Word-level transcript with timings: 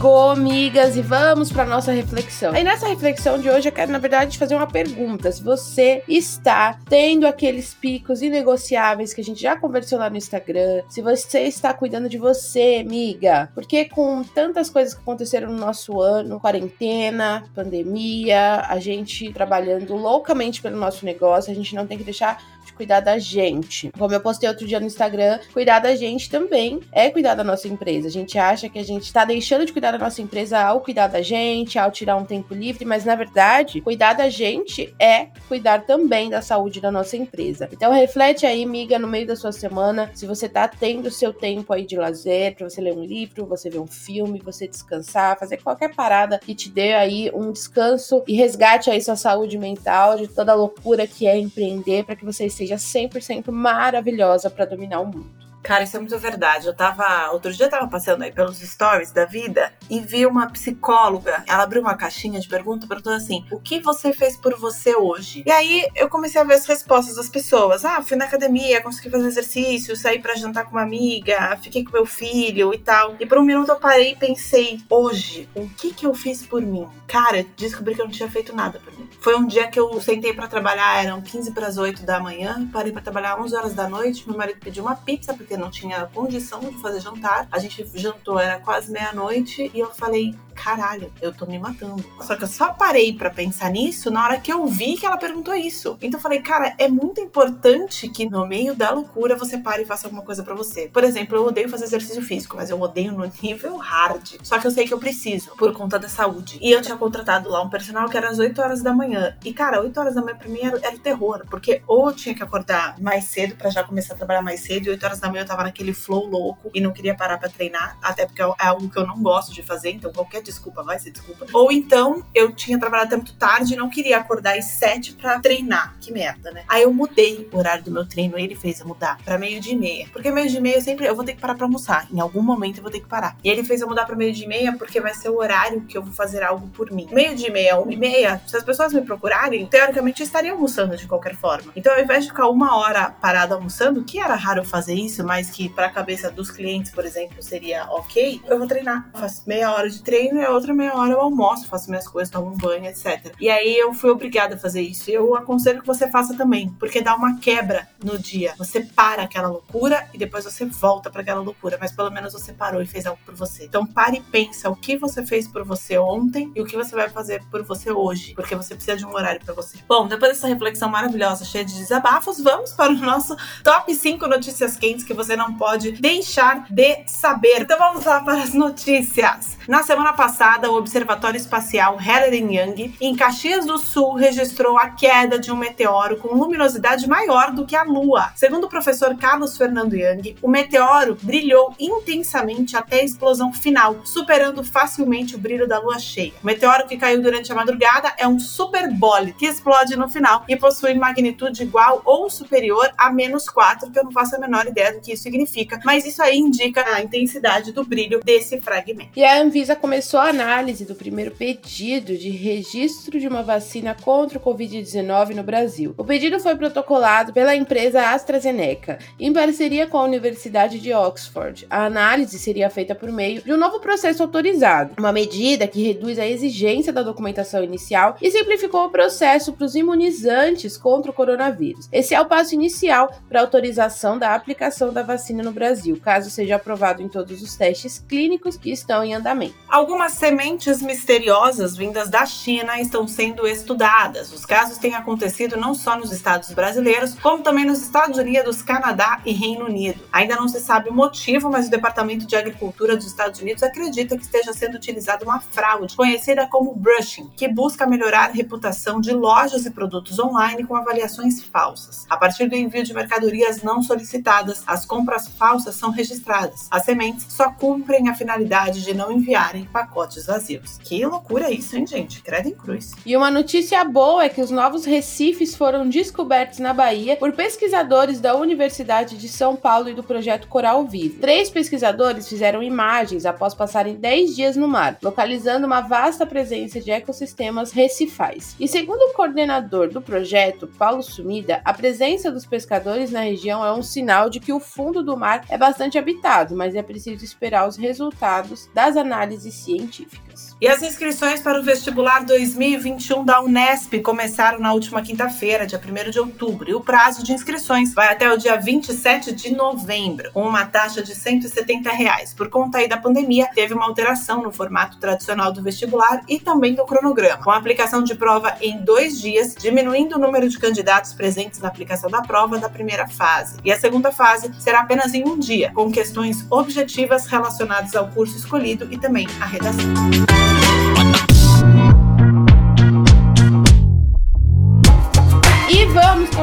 Chegou, 0.00 0.30
amigas, 0.30 0.96
e 0.96 1.02
vamos 1.02 1.52
para 1.52 1.66
nossa 1.66 1.92
reflexão. 1.92 2.54
Aí 2.54 2.64
nessa 2.64 2.88
reflexão 2.88 3.38
de 3.38 3.50
hoje 3.50 3.68
eu 3.68 3.72
quero, 3.72 3.92
na 3.92 3.98
verdade, 3.98 4.38
fazer 4.38 4.54
uma 4.54 4.66
pergunta. 4.66 5.30
Se 5.30 5.42
você 5.42 6.02
está 6.08 6.78
tendo 6.88 7.26
aqueles 7.26 7.74
picos 7.74 8.22
inegociáveis 8.22 9.12
que 9.12 9.20
a 9.20 9.24
gente 9.24 9.42
já 9.42 9.58
conversou 9.58 9.98
lá 9.98 10.08
no 10.08 10.16
Instagram, 10.16 10.80
se 10.88 11.02
você 11.02 11.40
está 11.40 11.74
cuidando 11.74 12.08
de 12.08 12.16
você, 12.16 12.82
amiga, 12.82 13.50
porque 13.54 13.84
com 13.90 14.24
tantas 14.24 14.70
coisas 14.70 14.94
que 14.94 15.02
aconteceram 15.02 15.52
no 15.52 15.58
nosso 15.58 16.00
ano, 16.00 16.40
quarentena, 16.40 17.44
pandemia, 17.54 18.62
a 18.70 18.80
gente 18.80 19.30
trabalhando 19.34 19.94
loucamente 19.94 20.62
pelo 20.62 20.78
nosso 20.78 21.04
negócio, 21.04 21.52
a 21.52 21.54
gente 21.54 21.74
não 21.74 21.86
tem 21.86 21.98
que 21.98 22.04
deixar 22.04 22.42
de 22.59 22.59
cuidar 22.80 23.00
da 23.00 23.18
gente. 23.18 23.92
Como 23.98 24.14
eu 24.14 24.20
postei 24.22 24.48
outro 24.48 24.66
dia 24.66 24.80
no 24.80 24.86
Instagram, 24.86 25.38
cuidar 25.52 25.80
da 25.80 25.94
gente 25.94 26.30
também 26.30 26.80
é 26.90 27.10
cuidar 27.10 27.34
da 27.34 27.44
nossa 27.44 27.68
empresa. 27.68 28.08
A 28.08 28.10
gente 28.10 28.38
acha 28.38 28.70
que 28.70 28.78
a 28.78 28.82
gente 28.82 29.02
está 29.02 29.22
deixando 29.22 29.66
de 29.66 29.72
cuidar 29.72 29.90
da 29.90 29.98
nossa 29.98 30.22
empresa 30.22 30.58
ao 30.58 30.80
cuidar 30.80 31.08
da 31.08 31.20
gente, 31.20 31.78
ao 31.78 31.90
tirar 31.90 32.16
um 32.16 32.24
tempo 32.24 32.54
livre, 32.54 32.86
mas 32.86 33.04
na 33.04 33.14
verdade, 33.14 33.82
cuidar 33.82 34.14
da 34.14 34.30
gente 34.30 34.94
é 34.98 35.26
cuidar 35.46 35.84
também 35.84 36.30
da 36.30 36.40
saúde 36.40 36.80
da 36.80 36.90
nossa 36.90 37.18
empresa. 37.18 37.68
Então 37.70 37.92
reflete 37.92 38.46
aí, 38.46 38.64
amiga, 38.64 38.98
no 38.98 39.06
meio 39.06 39.26
da 39.26 39.36
sua 39.36 39.52
semana, 39.52 40.10
se 40.14 40.24
você 40.24 40.48
tá 40.48 40.66
tendo 40.66 41.10
seu 41.10 41.34
tempo 41.34 41.74
aí 41.74 41.84
de 41.84 41.96
lazer, 41.96 42.54
para 42.56 42.66
você 42.66 42.80
ler 42.80 42.94
um 42.94 43.04
livro, 43.04 43.44
você 43.44 43.68
ver 43.68 43.80
um 43.80 43.86
filme, 43.86 44.40
você 44.42 44.66
descansar, 44.66 45.38
fazer 45.38 45.58
qualquer 45.58 45.94
parada 45.94 46.38
que 46.38 46.54
te 46.54 46.70
dê 46.70 46.94
aí 46.94 47.30
um 47.34 47.52
descanso 47.52 48.24
e 48.26 48.34
resgate 48.34 48.90
aí 48.90 49.02
sua 49.02 49.16
saúde 49.16 49.58
mental 49.58 50.16
de 50.16 50.28
toda 50.28 50.52
a 50.52 50.54
loucura 50.54 51.06
que 51.06 51.26
é 51.26 51.36
empreender 51.36 52.04
para 52.04 52.16
que 52.16 52.24
você 52.24 52.48
seja 52.78 53.08
100% 53.08 53.50
maravilhosa 53.50 54.50
para 54.50 54.64
dominar 54.64 55.00
o 55.00 55.06
mundo. 55.06 55.39
Cara, 55.62 55.84
isso 55.84 55.96
é 55.96 56.00
muito 56.00 56.18
verdade. 56.18 56.66
Eu 56.66 56.74
tava. 56.74 57.30
Outro 57.32 57.52
dia 57.52 57.66
eu 57.66 57.70
tava 57.70 57.86
passando 57.86 58.22
aí 58.22 58.32
pelos 58.32 58.58
stories 58.58 59.12
da 59.12 59.24
vida 59.24 59.72
e 59.88 60.00
vi 60.00 60.26
uma 60.26 60.48
psicóloga. 60.50 61.44
Ela 61.46 61.62
abriu 61.62 61.82
uma 61.82 61.96
caixinha 61.96 62.40
de 62.40 62.48
pergunta, 62.48 62.86
perguntou 62.86 63.12
assim: 63.12 63.44
O 63.50 63.60
que 63.60 63.80
você 63.80 64.12
fez 64.12 64.36
por 64.36 64.58
você 64.58 64.94
hoje? 64.96 65.42
E 65.46 65.50
aí 65.50 65.86
eu 65.94 66.08
comecei 66.08 66.40
a 66.40 66.44
ver 66.44 66.54
as 66.54 66.66
respostas 66.66 67.16
das 67.16 67.28
pessoas. 67.28 67.84
Ah, 67.84 68.02
fui 68.02 68.16
na 68.16 68.24
academia, 68.24 68.82
consegui 68.82 69.10
fazer 69.10 69.26
exercício, 69.26 69.96
saí 69.96 70.18
para 70.18 70.34
jantar 70.34 70.64
com 70.64 70.72
uma 70.72 70.82
amiga, 70.82 71.56
fiquei 71.62 71.84
com 71.84 71.92
meu 71.92 72.06
filho 72.06 72.72
e 72.72 72.78
tal. 72.78 73.16
E 73.20 73.26
por 73.26 73.38
um 73.38 73.44
minuto 73.44 73.68
eu 73.70 73.76
parei 73.76 74.12
e 74.12 74.16
pensei: 74.16 74.80
hoje, 74.88 75.48
o 75.54 75.68
que 75.68 75.92
que 75.92 76.06
eu 76.06 76.14
fiz 76.14 76.44
por 76.44 76.62
mim? 76.62 76.88
Cara, 77.06 77.44
descobri 77.56 77.94
que 77.94 78.00
eu 78.00 78.06
não 78.06 78.12
tinha 78.12 78.30
feito 78.30 78.54
nada 78.54 78.80
por 78.80 78.96
mim. 78.96 79.08
Foi 79.20 79.36
um 79.36 79.46
dia 79.46 79.68
que 79.68 79.78
eu 79.78 80.00
sentei 80.00 80.32
para 80.32 80.48
trabalhar, 80.48 81.04
eram 81.04 81.20
15 81.20 81.50
para 81.52 81.66
as 81.66 81.76
8 81.76 82.04
da 82.04 82.18
manhã, 82.18 82.68
parei 82.72 82.90
para 82.90 83.02
trabalhar 83.02 83.38
11 83.38 83.54
horas 83.54 83.74
da 83.74 83.88
noite. 83.88 84.26
Meu 84.26 84.38
marido 84.38 84.58
pediu 84.60 84.84
uma 84.84 84.96
pizza 84.96 85.34
porque 85.34 85.49
não 85.56 85.70
tinha 85.70 86.06
condição 86.06 86.60
de 86.60 86.80
fazer 86.80 87.00
jantar. 87.00 87.48
A 87.50 87.58
gente 87.58 87.86
jantou, 87.94 88.38
era 88.38 88.58
quase 88.60 88.90
meia-noite, 88.90 89.70
e 89.74 89.78
eu 89.78 89.90
falei: 89.90 90.34
caralho, 90.62 91.10
eu 91.22 91.32
tô 91.32 91.46
me 91.46 91.58
matando. 91.58 92.04
Só 92.20 92.36
que 92.36 92.44
eu 92.44 92.48
só 92.48 92.72
parei 92.72 93.14
para 93.14 93.30
pensar 93.30 93.70
nisso 93.70 94.10
na 94.10 94.22
hora 94.22 94.38
que 94.38 94.52
eu 94.52 94.66
vi 94.66 94.96
que 94.96 95.06
ela 95.06 95.16
perguntou 95.16 95.54
isso. 95.54 95.96
Então 96.02 96.18
eu 96.18 96.22
falei, 96.22 96.40
cara, 96.40 96.74
é 96.78 96.86
muito 96.86 97.20
importante 97.20 98.08
que 98.08 98.28
no 98.28 98.46
meio 98.46 98.74
da 98.74 98.90
loucura 98.90 99.34
você 99.36 99.56
pare 99.56 99.82
e 99.82 99.86
faça 99.86 100.06
alguma 100.06 100.22
coisa 100.22 100.42
para 100.42 100.54
você. 100.54 100.88
Por 100.92 101.02
exemplo, 101.02 101.36
eu 101.36 101.46
odeio 101.46 101.68
fazer 101.68 101.84
exercício 101.84 102.22
físico, 102.22 102.56
mas 102.56 102.68
eu 102.68 102.80
odeio 102.80 103.12
no 103.12 103.30
nível 103.42 103.76
hard. 103.76 104.36
Só 104.42 104.58
que 104.58 104.66
eu 104.66 104.70
sei 104.70 104.86
que 104.86 104.92
eu 104.92 104.98
preciso, 104.98 105.50
por 105.56 105.72
conta 105.72 105.98
da 105.98 106.08
saúde. 106.08 106.58
E 106.60 106.70
eu 106.70 106.82
tinha 106.82 106.96
contratado 106.96 107.48
lá 107.48 107.62
um 107.62 107.70
personal 107.70 108.08
que 108.08 108.16
era 108.16 108.28
às 108.28 108.38
8 108.38 108.60
horas 108.60 108.82
da 108.82 108.92
manhã. 108.92 109.36
E, 109.44 109.54
cara, 109.54 109.80
8 109.80 109.98
horas 109.98 110.14
da 110.14 110.22
manhã 110.22 110.36
pra 110.36 110.48
mim 110.48 110.60
era, 110.62 110.78
era 110.82 110.98
terror, 110.98 111.44
porque 111.48 111.82
ou 111.86 112.10
eu 112.10 112.14
tinha 112.14 112.34
que 112.34 112.42
acordar 112.42 113.00
mais 113.00 113.24
cedo 113.24 113.56
para 113.56 113.70
já 113.70 113.82
começar 113.82 114.14
a 114.14 114.16
trabalhar 114.16 114.42
mais 114.42 114.60
cedo, 114.60 114.86
e 114.86 114.90
8 114.90 115.04
horas 115.04 115.20
da 115.20 115.28
manhã 115.28 115.42
eu 115.42 115.46
tava 115.46 115.62
naquele 115.62 115.94
flow 115.94 116.26
louco 116.26 116.70
e 116.74 116.80
não 116.80 116.92
queria 116.92 117.14
parar 117.14 117.38
para 117.38 117.48
treinar, 117.48 117.96
até 118.02 118.26
porque 118.26 118.42
é 118.42 118.66
algo 118.66 118.88
que 118.90 118.98
eu 118.98 119.06
não 119.06 119.22
gosto 119.22 119.52
de 119.52 119.62
fazer, 119.62 119.90
então 119.90 120.12
qualquer 120.12 120.42
desculpa 120.50 120.82
vai 120.82 120.98
ser 120.98 121.10
desculpa. 121.10 121.46
Ou 121.52 121.70
então 121.70 122.24
eu 122.34 122.52
tinha 122.52 122.78
trabalhado 122.78 123.16
muito 123.16 123.34
tarde 123.34 123.74
e 123.74 123.76
não 123.76 123.88
queria 123.88 124.18
acordar 124.18 124.58
às 124.58 124.66
sete 124.66 125.12
para 125.12 125.38
treinar. 125.40 125.94
Que 126.00 126.12
merda, 126.12 126.50
né? 126.50 126.64
Aí 126.68 126.82
eu 126.82 126.92
mudei 126.92 127.48
o 127.52 127.58
horário 127.58 127.84
do 127.84 127.90
meu 127.90 128.06
treino 128.06 128.38
ele 128.38 128.54
fez 128.54 128.80
eu 128.80 128.86
mudar 128.86 129.18
para 129.24 129.38
meio 129.38 129.60
dia 129.60 129.72
e 129.72 129.76
meia. 129.76 130.06
Porque 130.12 130.30
meio 130.30 130.48
dia 130.48 130.58
e 130.58 130.62
meia 130.62 130.76
eu 130.76 130.82
sempre 130.82 131.06
eu 131.06 131.14
vou 131.14 131.24
ter 131.24 131.34
que 131.34 131.40
parar 131.40 131.54
para 131.54 131.66
almoçar. 131.66 132.06
Em 132.12 132.20
algum 132.20 132.42
momento 132.42 132.78
eu 132.78 132.82
vou 132.82 132.90
ter 132.90 133.00
que 133.00 133.08
parar. 133.08 133.36
E 133.42 133.48
ele 133.48 133.64
fez 133.64 133.80
eu 133.80 133.88
mudar 133.88 134.04
para 134.04 134.16
meio 134.16 134.32
dia 134.32 134.44
e 134.44 134.48
meia 134.48 134.76
porque 134.76 135.00
vai 135.00 135.14
ser 135.14 135.28
o 135.28 135.38
horário 135.38 135.82
que 135.82 135.96
eu 135.96 136.02
vou 136.02 136.12
fazer 136.12 136.42
algo 136.42 136.68
por 136.68 136.90
mim. 136.90 137.08
Meio 137.12 137.34
dia 137.34 137.48
e 137.48 137.52
meia, 137.52 137.78
uma 137.78 137.92
e 137.92 137.96
meia, 137.96 138.40
se 138.46 138.56
as 138.56 138.64
pessoas 138.64 138.92
me 138.92 139.02
procurarem, 139.02 139.66
teoricamente 139.66 140.20
eu 140.20 140.26
estaria 140.26 140.52
almoçando 140.52 140.96
de 140.96 141.06
qualquer 141.06 141.34
forma. 141.34 141.72
Então 141.76 141.92
ao 141.92 142.00
invés 142.00 142.24
de 142.24 142.30
ficar 142.30 142.48
uma 142.48 142.76
hora 142.76 143.10
parada 143.10 143.54
almoçando, 143.54 144.04
que 144.04 144.18
era 144.18 144.34
raro 144.34 144.64
fazer 144.64 144.94
isso, 144.94 145.24
mas 145.24 145.50
que 145.50 145.68
para 145.68 145.86
a 145.86 145.90
cabeça 145.90 146.30
dos 146.30 146.50
clientes, 146.50 146.90
por 146.90 147.04
exemplo, 147.04 147.42
seria 147.42 147.86
ok, 147.90 148.40
eu 148.46 148.58
vou 148.58 148.66
treinar. 148.66 149.08
Eu 149.14 149.20
faço 149.20 149.42
meia 149.46 149.72
hora 149.72 149.88
de 149.88 150.02
treino 150.02 150.39
a 150.44 150.50
outra 150.50 150.74
meia 150.74 150.94
hora 150.94 151.12
eu 151.12 151.20
almoço, 151.20 151.68
faço 151.68 151.90
minhas 151.90 152.06
coisas, 152.06 152.30
tomo 152.30 152.50
um 152.50 152.56
banho, 152.56 152.86
etc. 152.86 153.34
E 153.40 153.50
aí 153.50 153.76
eu 153.76 153.92
fui 153.94 154.10
obrigada 154.10 154.54
a 154.54 154.58
fazer 154.58 154.82
isso. 154.82 155.10
E 155.10 155.14
eu 155.14 155.34
aconselho 155.34 155.80
que 155.80 155.86
você 155.86 156.10
faça 156.10 156.36
também, 156.36 156.70
porque 156.78 157.00
dá 157.00 157.14
uma 157.14 157.38
quebra 157.38 157.88
no 158.02 158.18
dia. 158.18 158.54
Você 158.58 158.80
para 158.80 159.22
aquela 159.22 159.48
loucura 159.48 160.08
e 160.12 160.18
depois 160.18 160.44
você 160.44 160.64
volta 160.64 161.10
para 161.10 161.22
aquela 161.22 161.40
loucura, 161.40 161.78
mas 161.80 161.92
pelo 161.92 162.10
menos 162.10 162.32
você 162.32 162.52
parou 162.52 162.82
e 162.82 162.86
fez 162.86 163.06
algo 163.06 163.20
por 163.24 163.34
você. 163.34 163.64
Então 163.64 163.86
pare 163.86 164.18
e 164.18 164.20
pensa 164.20 164.70
o 164.70 164.76
que 164.76 164.96
você 164.96 165.24
fez 165.24 165.46
por 165.46 165.64
você 165.64 165.98
ontem 165.98 166.52
e 166.54 166.60
o 166.60 166.64
que 166.64 166.76
você 166.76 166.94
vai 166.94 167.08
fazer 167.08 167.42
por 167.50 167.62
você 167.62 167.90
hoje, 167.90 168.34
porque 168.34 168.54
você 168.54 168.74
precisa 168.74 168.96
de 168.96 169.04
um 169.04 169.14
horário 169.14 169.40
para 169.44 169.54
você. 169.54 169.78
Bom, 169.88 170.06
depois 170.06 170.32
dessa 170.32 170.48
reflexão 170.48 170.88
maravilhosa, 170.88 171.44
cheia 171.44 171.64
de 171.64 171.74
desabafos, 171.74 172.40
vamos 172.40 172.72
para 172.72 172.92
o 172.92 172.96
nosso 172.96 173.36
top 173.62 173.94
5 173.94 174.26
notícias 174.26 174.76
quentes 174.76 175.04
que 175.04 175.14
você 175.14 175.36
não 175.36 175.54
pode 175.54 175.92
deixar 175.92 176.66
de 176.70 177.04
saber. 177.06 177.62
Então 177.62 177.78
vamos 177.78 178.04
lá 178.04 178.20
para 178.20 178.42
as 178.42 178.54
notícias. 178.54 179.58
Na 179.68 179.82
semana 179.82 180.12
passada, 180.12 180.29
o 180.68 180.76
Observatório 180.76 181.36
Espacial 181.36 181.98
Helen 182.00 182.56
Young, 182.56 182.94
em 183.00 183.16
Caxias 183.16 183.66
do 183.66 183.78
Sul, 183.78 184.14
registrou 184.14 184.78
a 184.78 184.90
queda 184.90 185.38
de 185.38 185.50
um 185.50 185.56
meteoro 185.56 186.16
com 186.18 186.34
luminosidade 186.34 187.08
maior 187.08 187.52
do 187.52 187.66
que 187.66 187.74
a 187.74 187.82
Lua. 187.82 188.32
Segundo 188.34 188.64
o 188.64 188.68
professor 188.68 189.16
Carlos 189.16 189.56
Fernando 189.56 189.94
Young, 189.94 190.36
o 190.40 190.48
meteoro 190.48 191.16
brilhou 191.20 191.74
intensamente 191.78 192.76
até 192.76 193.00
a 193.00 193.04
explosão 193.04 193.52
final, 193.52 193.96
superando 194.04 194.64
facilmente 194.64 195.34
o 195.34 195.38
brilho 195.38 195.68
da 195.68 195.78
Lua 195.78 195.98
cheia. 195.98 196.32
O 196.42 196.46
meteoro 196.46 196.86
que 196.86 196.96
caiu 196.96 197.20
durante 197.20 197.50
a 197.52 197.54
madrugada 197.54 198.12
é 198.16 198.26
um 198.26 198.38
superbole 198.38 199.32
que 199.32 199.46
explode 199.46 199.96
no 199.96 200.08
final 200.08 200.44
e 200.48 200.56
possui 200.56 200.94
magnitude 200.94 201.62
igual 201.62 202.02
ou 202.04 202.30
superior 202.30 202.90
a 202.96 203.12
menos 203.12 203.48
4, 203.48 203.90
que 203.90 203.98
eu 203.98 204.04
não 204.04 204.12
faço 204.12 204.36
a 204.36 204.38
menor 204.38 204.66
ideia 204.66 204.92
do 204.92 205.00
que 205.00 205.12
isso 205.12 205.22
significa, 205.22 205.80
mas 205.84 206.06
isso 206.06 206.22
aí 206.22 206.38
indica 206.38 206.84
a 206.94 207.02
intensidade 207.02 207.72
do 207.72 207.84
brilho 207.84 208.20
desse 208.24 208.60
fragmento. 208.60 209.10
E 209.16 209.24
a 209.24 209.40
Anvisa 209.40 209.76
começou 209.76 210.09
a 210.18 210.28
análise 210.28 210.84
do 210.84 210.94
primeiro 210.94 211.30
pedido 211.30 212.16
de 212.16 212.30
registro 212.30 213.18
de 213.20 213.28
uma 213.28 213.42
vacina 213.42 213.94
contra 213.94 214.38
o 214.38 214.40
Covid-19 214.40 215.34
no 215.34 215.42
Brasil. 215.42 215.94
O 215.96 216.04
pedido 216.04 216.40
foi 216.40 216.56
protocolado 216.56 217.32
pela 217.32 217.54
empresa 217.54 218.10
AstraZeneca, 218.10 218.98
em 219.18 219.32
parceria 219.32 219.86
com 219.86 219.98
a 219.98 220.04
Universidade 220.04 220.78
de 220.78 220.92
Oxford. 220.92 221.66
A 221.68 221.84
análise 221.84 222.38
seria 222.38 222.70
feita 222.70 222.94
por 222.94 223.10
meio 223.10 223.42
de 223.42 223.52
um 223.52 223.56
novo 223.56 223.80
processo 223.80 224.22
autorizado, 224.22 224.94
uma 224.98 225.12
medida 225.12 225.68
que 225.68 225.82
reduz 225.82 226.18
a 226.18 226.26
exigência 226.26 226.92
da 226.92 227.02
documentação 227.02 227.62
inicial 227.62 228.16
e 228.20 228.30
simplificou 228.30 228.86
o 228.86 228.90
processo 228.90 229.52
para 229.52 229.66
os 229.66 229.74
imunizantes 229.74 230.76
contra 230.76 231.10
o 231.10 231.14
coronavírus. 231.14 231.88
Esse 231.92 232.14
é 232.14 232.20
o 232.20 232.26
passo 232.26 232.54
inicial 232.54 233.12
para 233.28 233.40
a 233.40 233.42
autorização 233.42 234.18
da 234.18 234.34
aplicação 234.34 234.92
da 234.92 235.02
vacina 235.02 235.42
no 235.42 235.52
Brasil, 235.52 236.00
caso 236.02 236.30
seja 236.30 236.56
aprovado 236.56 237.02
em 237.02 237.08
todos 237.08 237.42
os 237.42 237.56
testes 237.56 237.98
clínicos 237.98 238.56
que 238.56 238.70
estão 238.70 239.04
em 239.04 239.14
andamento. 239.14 239.54
Algumas 240.00 240.18
sementes 240.18 240.80
misteriosas 240.80 241.76
vindas 241.76 242.08
da 242.08 242.24
China 242.24 242.80
estão 242.80 243.06
sendo 243.06 243.46
estudadas. 243.46 244.32
Os 244.32 244.46
casos 244.46 244.78
têm 244.78 244.94
acontecido 244.94 245.58
não 245.58 245.74
só 245.74 245.94
nos 245.94 246.10
estados 246.10 246.54
brasileiros, 246.54 247.12
como 247.16 247.42
também 247.42 247.66
nos 247.66 247.82
Estados 247.82 248.16
Unidos, 248.16 248.62
Canadá 248.62 249.20
e 249.26 249.32
Reino 249.34 249.66
Unido. 249.66 250.00
Ainda 250.10 250.36
não 250.36 250.48
se 250.48 250.58
sabe 250.58 250.88
o 250.88 250.94
motivo, 250.94 251.50
mas 251.50 251.66
o 251.66 251.70
Departamento 251.70 252.26
de 252.26 252.34
Agricultura 252.34 252.96
dos 252.96 253.04
Estados 253.04 253.42
Unidos 253.42 253.62
acredita 253.62 254.16
que 254.16 254.22
esteja 254.22 254.54
sendo 254.54 254.76
utilizada 254.76 255.22
uma 255.22 255.38
fraude 255.38 255.94
conhecida 255.94 256.46
como 256.46 256.74
brushing, 256.74 257.28
que 257.36 257.46
busca 257.46 257.86
melhorar 257.86 258.30
a 258.30 258.32
reputação 258.32 259.02
de 259.02 259.12
lojas 259.12 259.66
e 259.66 259.70
produtos 259.70 260.18
online 260.18 260.64
com 260.64 260.76
avaliações 260.76 261.42
falsas. 261.42 262.06
A 262.08 262.16
partir 262.16 262.48
do 262.48 262.56
envio 262.56 262.84
de 262.84 262.94
mercadorias 262.94 263.62
não 263.62 263.82
solicitadas, 263.82 264.62
as 264.66 264.86
compras 264.86 265.28
falsas 265.28 265.74
são 265.74 265.90
registradas. 265.90 266.68
As 266.70 266.86
sementes 266.86 267.26
só 267.28 267.50
cumprem 267.52 268.08
a 268.08 268.14
finalidade 268.14 268.82
de 268.82 268.94
não 268.94 269.12
enviarem 269.12 269.66
pacotes 269.66 269.89
vazios. 270.26 270.78
Que 270.78 271.04
loucura 271.04 271.50
isso, 271.50 271.76
hein, 271.76 271.86
gente? 271.86 272.22
Credo 272.22 272.48
em 272.48 272.54
cruz. 272.54 272.92
E 273.04 273.16
uma 273.16 273.30
notícia 273.30 273.82
boa 273.84 274.24
é 274.24 274.28
que 274.28 274.40
os 274.40 274.50
novos 274.50 274.84
recifes 274.84 275.54
foram 275.54 275.88
descobertos 275.88 276.58
na 276.58 276.72
Bahia 276.72 277.16
por 277.16 277.32
pesquisadores 277.32 278.20
da 278.20 278.34
Universidade 278.34 279.18
de 279.18 279.28
São 279.28 279.56
Paulo 279.56 279.88
e 279.88 279.94
do 279.94 280.02
projeto 280.02 280.48
Coral 280.48 280.84
Vivo. 280.86 281.20
Três 281.20 281.50
pesquisadores 281.50 282.28
fizeram 282.28 282.62
imagens 282.62 283.26
após 283.26 283.54
passarem 283.54 283.96
10 283.96 284.36
dias 284.36 284.56
no 284.56 284.68
mar, 284.68 284.98
localizando 285.02 285.66
uma 285.66 285.80
vasta 285.80 286.26
presença 286.26 286.80
de 286.80 286.90
ecossistemas 286.90 287.72
recifais. 287.72 288.54
E 288.58 288.68
segundo 288.68 289.00
o 289.10 289.14
coordenador 289.14 289.88
do 289.88 290.00
projeto, 290.00 290.66
Paulo 290.66 291.02
Sumida, 291.02 291.60
a 291.64 291.74
presença 291.74 292.30
dos 292.30 292.46
pescadores 292.46 293.10
na 293.10 293.20
região 293.20 293.64
é 293.64 293.72
um 293.72 293.82
sinal 293.82 294.30
de 294.30 294.40
que 294.40 294.52
o 294.52 294.60
fundo 294.60 295.02
do 295.02 295.16
mar 295.16 295.44
é 295.48 295.58
bastante 295.58 295.98
habitado, 295.98 296.54
mas 296.54 296.74
é 296.74 296.82
preciso 296.82 297.24
esperar 297.24 297.68
os 297.68 297.76
resultados 297.76 298.68
das 298.74 298.96
análises 298.96 299.54
científicas 299.54 299.79
científicas. 299.88 300.49
E 300.60 300.68
as 300.68 300.82
inscrições 300.82 301.40
para 301.40 301.58
o 301.58 301.62
vestibular 301.62 302.22
2021 302.22 303.24
da 303.24 303.40
Unesp 303.40 303.94
começaram 304.02 304.60
na 304.60 304.74
última 304.74 305.00
quinta-feira, 305.00 305.66
dia 305.66 305.80
1 305.80 306.10
de 306.10 306.20
outubro, 306.20 306.68
e 306.68 306.74
o 306.74 306.82
prazo 306.82 307.24
de 307.24 307.32
inscrições 307.32 307.94
vai 307.94 308.12
até 308.12 308.30
o 308.30 308.36
dia 308.36 308.58
27 308.58 309.32
de 309.32 309.54
novembro, 309.54 310.30
com 310.32 310.42
uma 310.42 310.66
taxa 310.66 311.02
de 311.02 311.14
170 311.14 311.90
reais. 311.90 312.34
Por 312.34 312.50
conta 312.50 312.76
aí 312.76 312.86
da 312.86 312.98
pandemia, 312.98 313.48
teve 313.54 313.72
uma 313.72 313.86
alteração 313.86 314.42
no 314.42 314.52
formato 314.52 314.98
tradicional 314.98 315.50
do 315.50 315.62
vestibular 315.62 316.20
e 316.28 316.38
também 316.38 316.74
do 316.74 316.84
cronograma, 316.84 317.42
com 317.42 317.50
a 317.50 317.56
aplicação 317.56 318.02
de 318.02 318.14
prova 318.14 318.54
em 318.60 318.84
dois 318.84 319.18
dias, 319.18 319.54
diminuindo 319.58 320.16
o 320.16 320.18
número 320.18 320.46
de 320.46 320.58
candidatos 320.58 321.14
presentes 321.14 321.58
na 321.60 321.68
aplicação 321.68 322.10
da 322.10 322.20
prova 322.20 322.58
da 322.58 322.68
primeira 322.68 323.08
fase. 323.08 323.56
E 323.64 323.72
a 323.72 323.80
segunda 323.80 324.12
fase 324.12 324.52
será 324.58 324.80
apenas 324.80 325.14
em 325.14 325.26
um 325.26 325.38
dia, 325.38 325.72
com 325.72 325.90
questões 325.90 326.44
objetivas 326.50 327.24
relacionadas 327.24 327.96
ao 327.96 328.08
curso 328.08 328.36
escolhido 328.36 328.86
e 328.90 328.98
também 328.98 329.26
à 329.40 329.46
redação. 329.46 330.49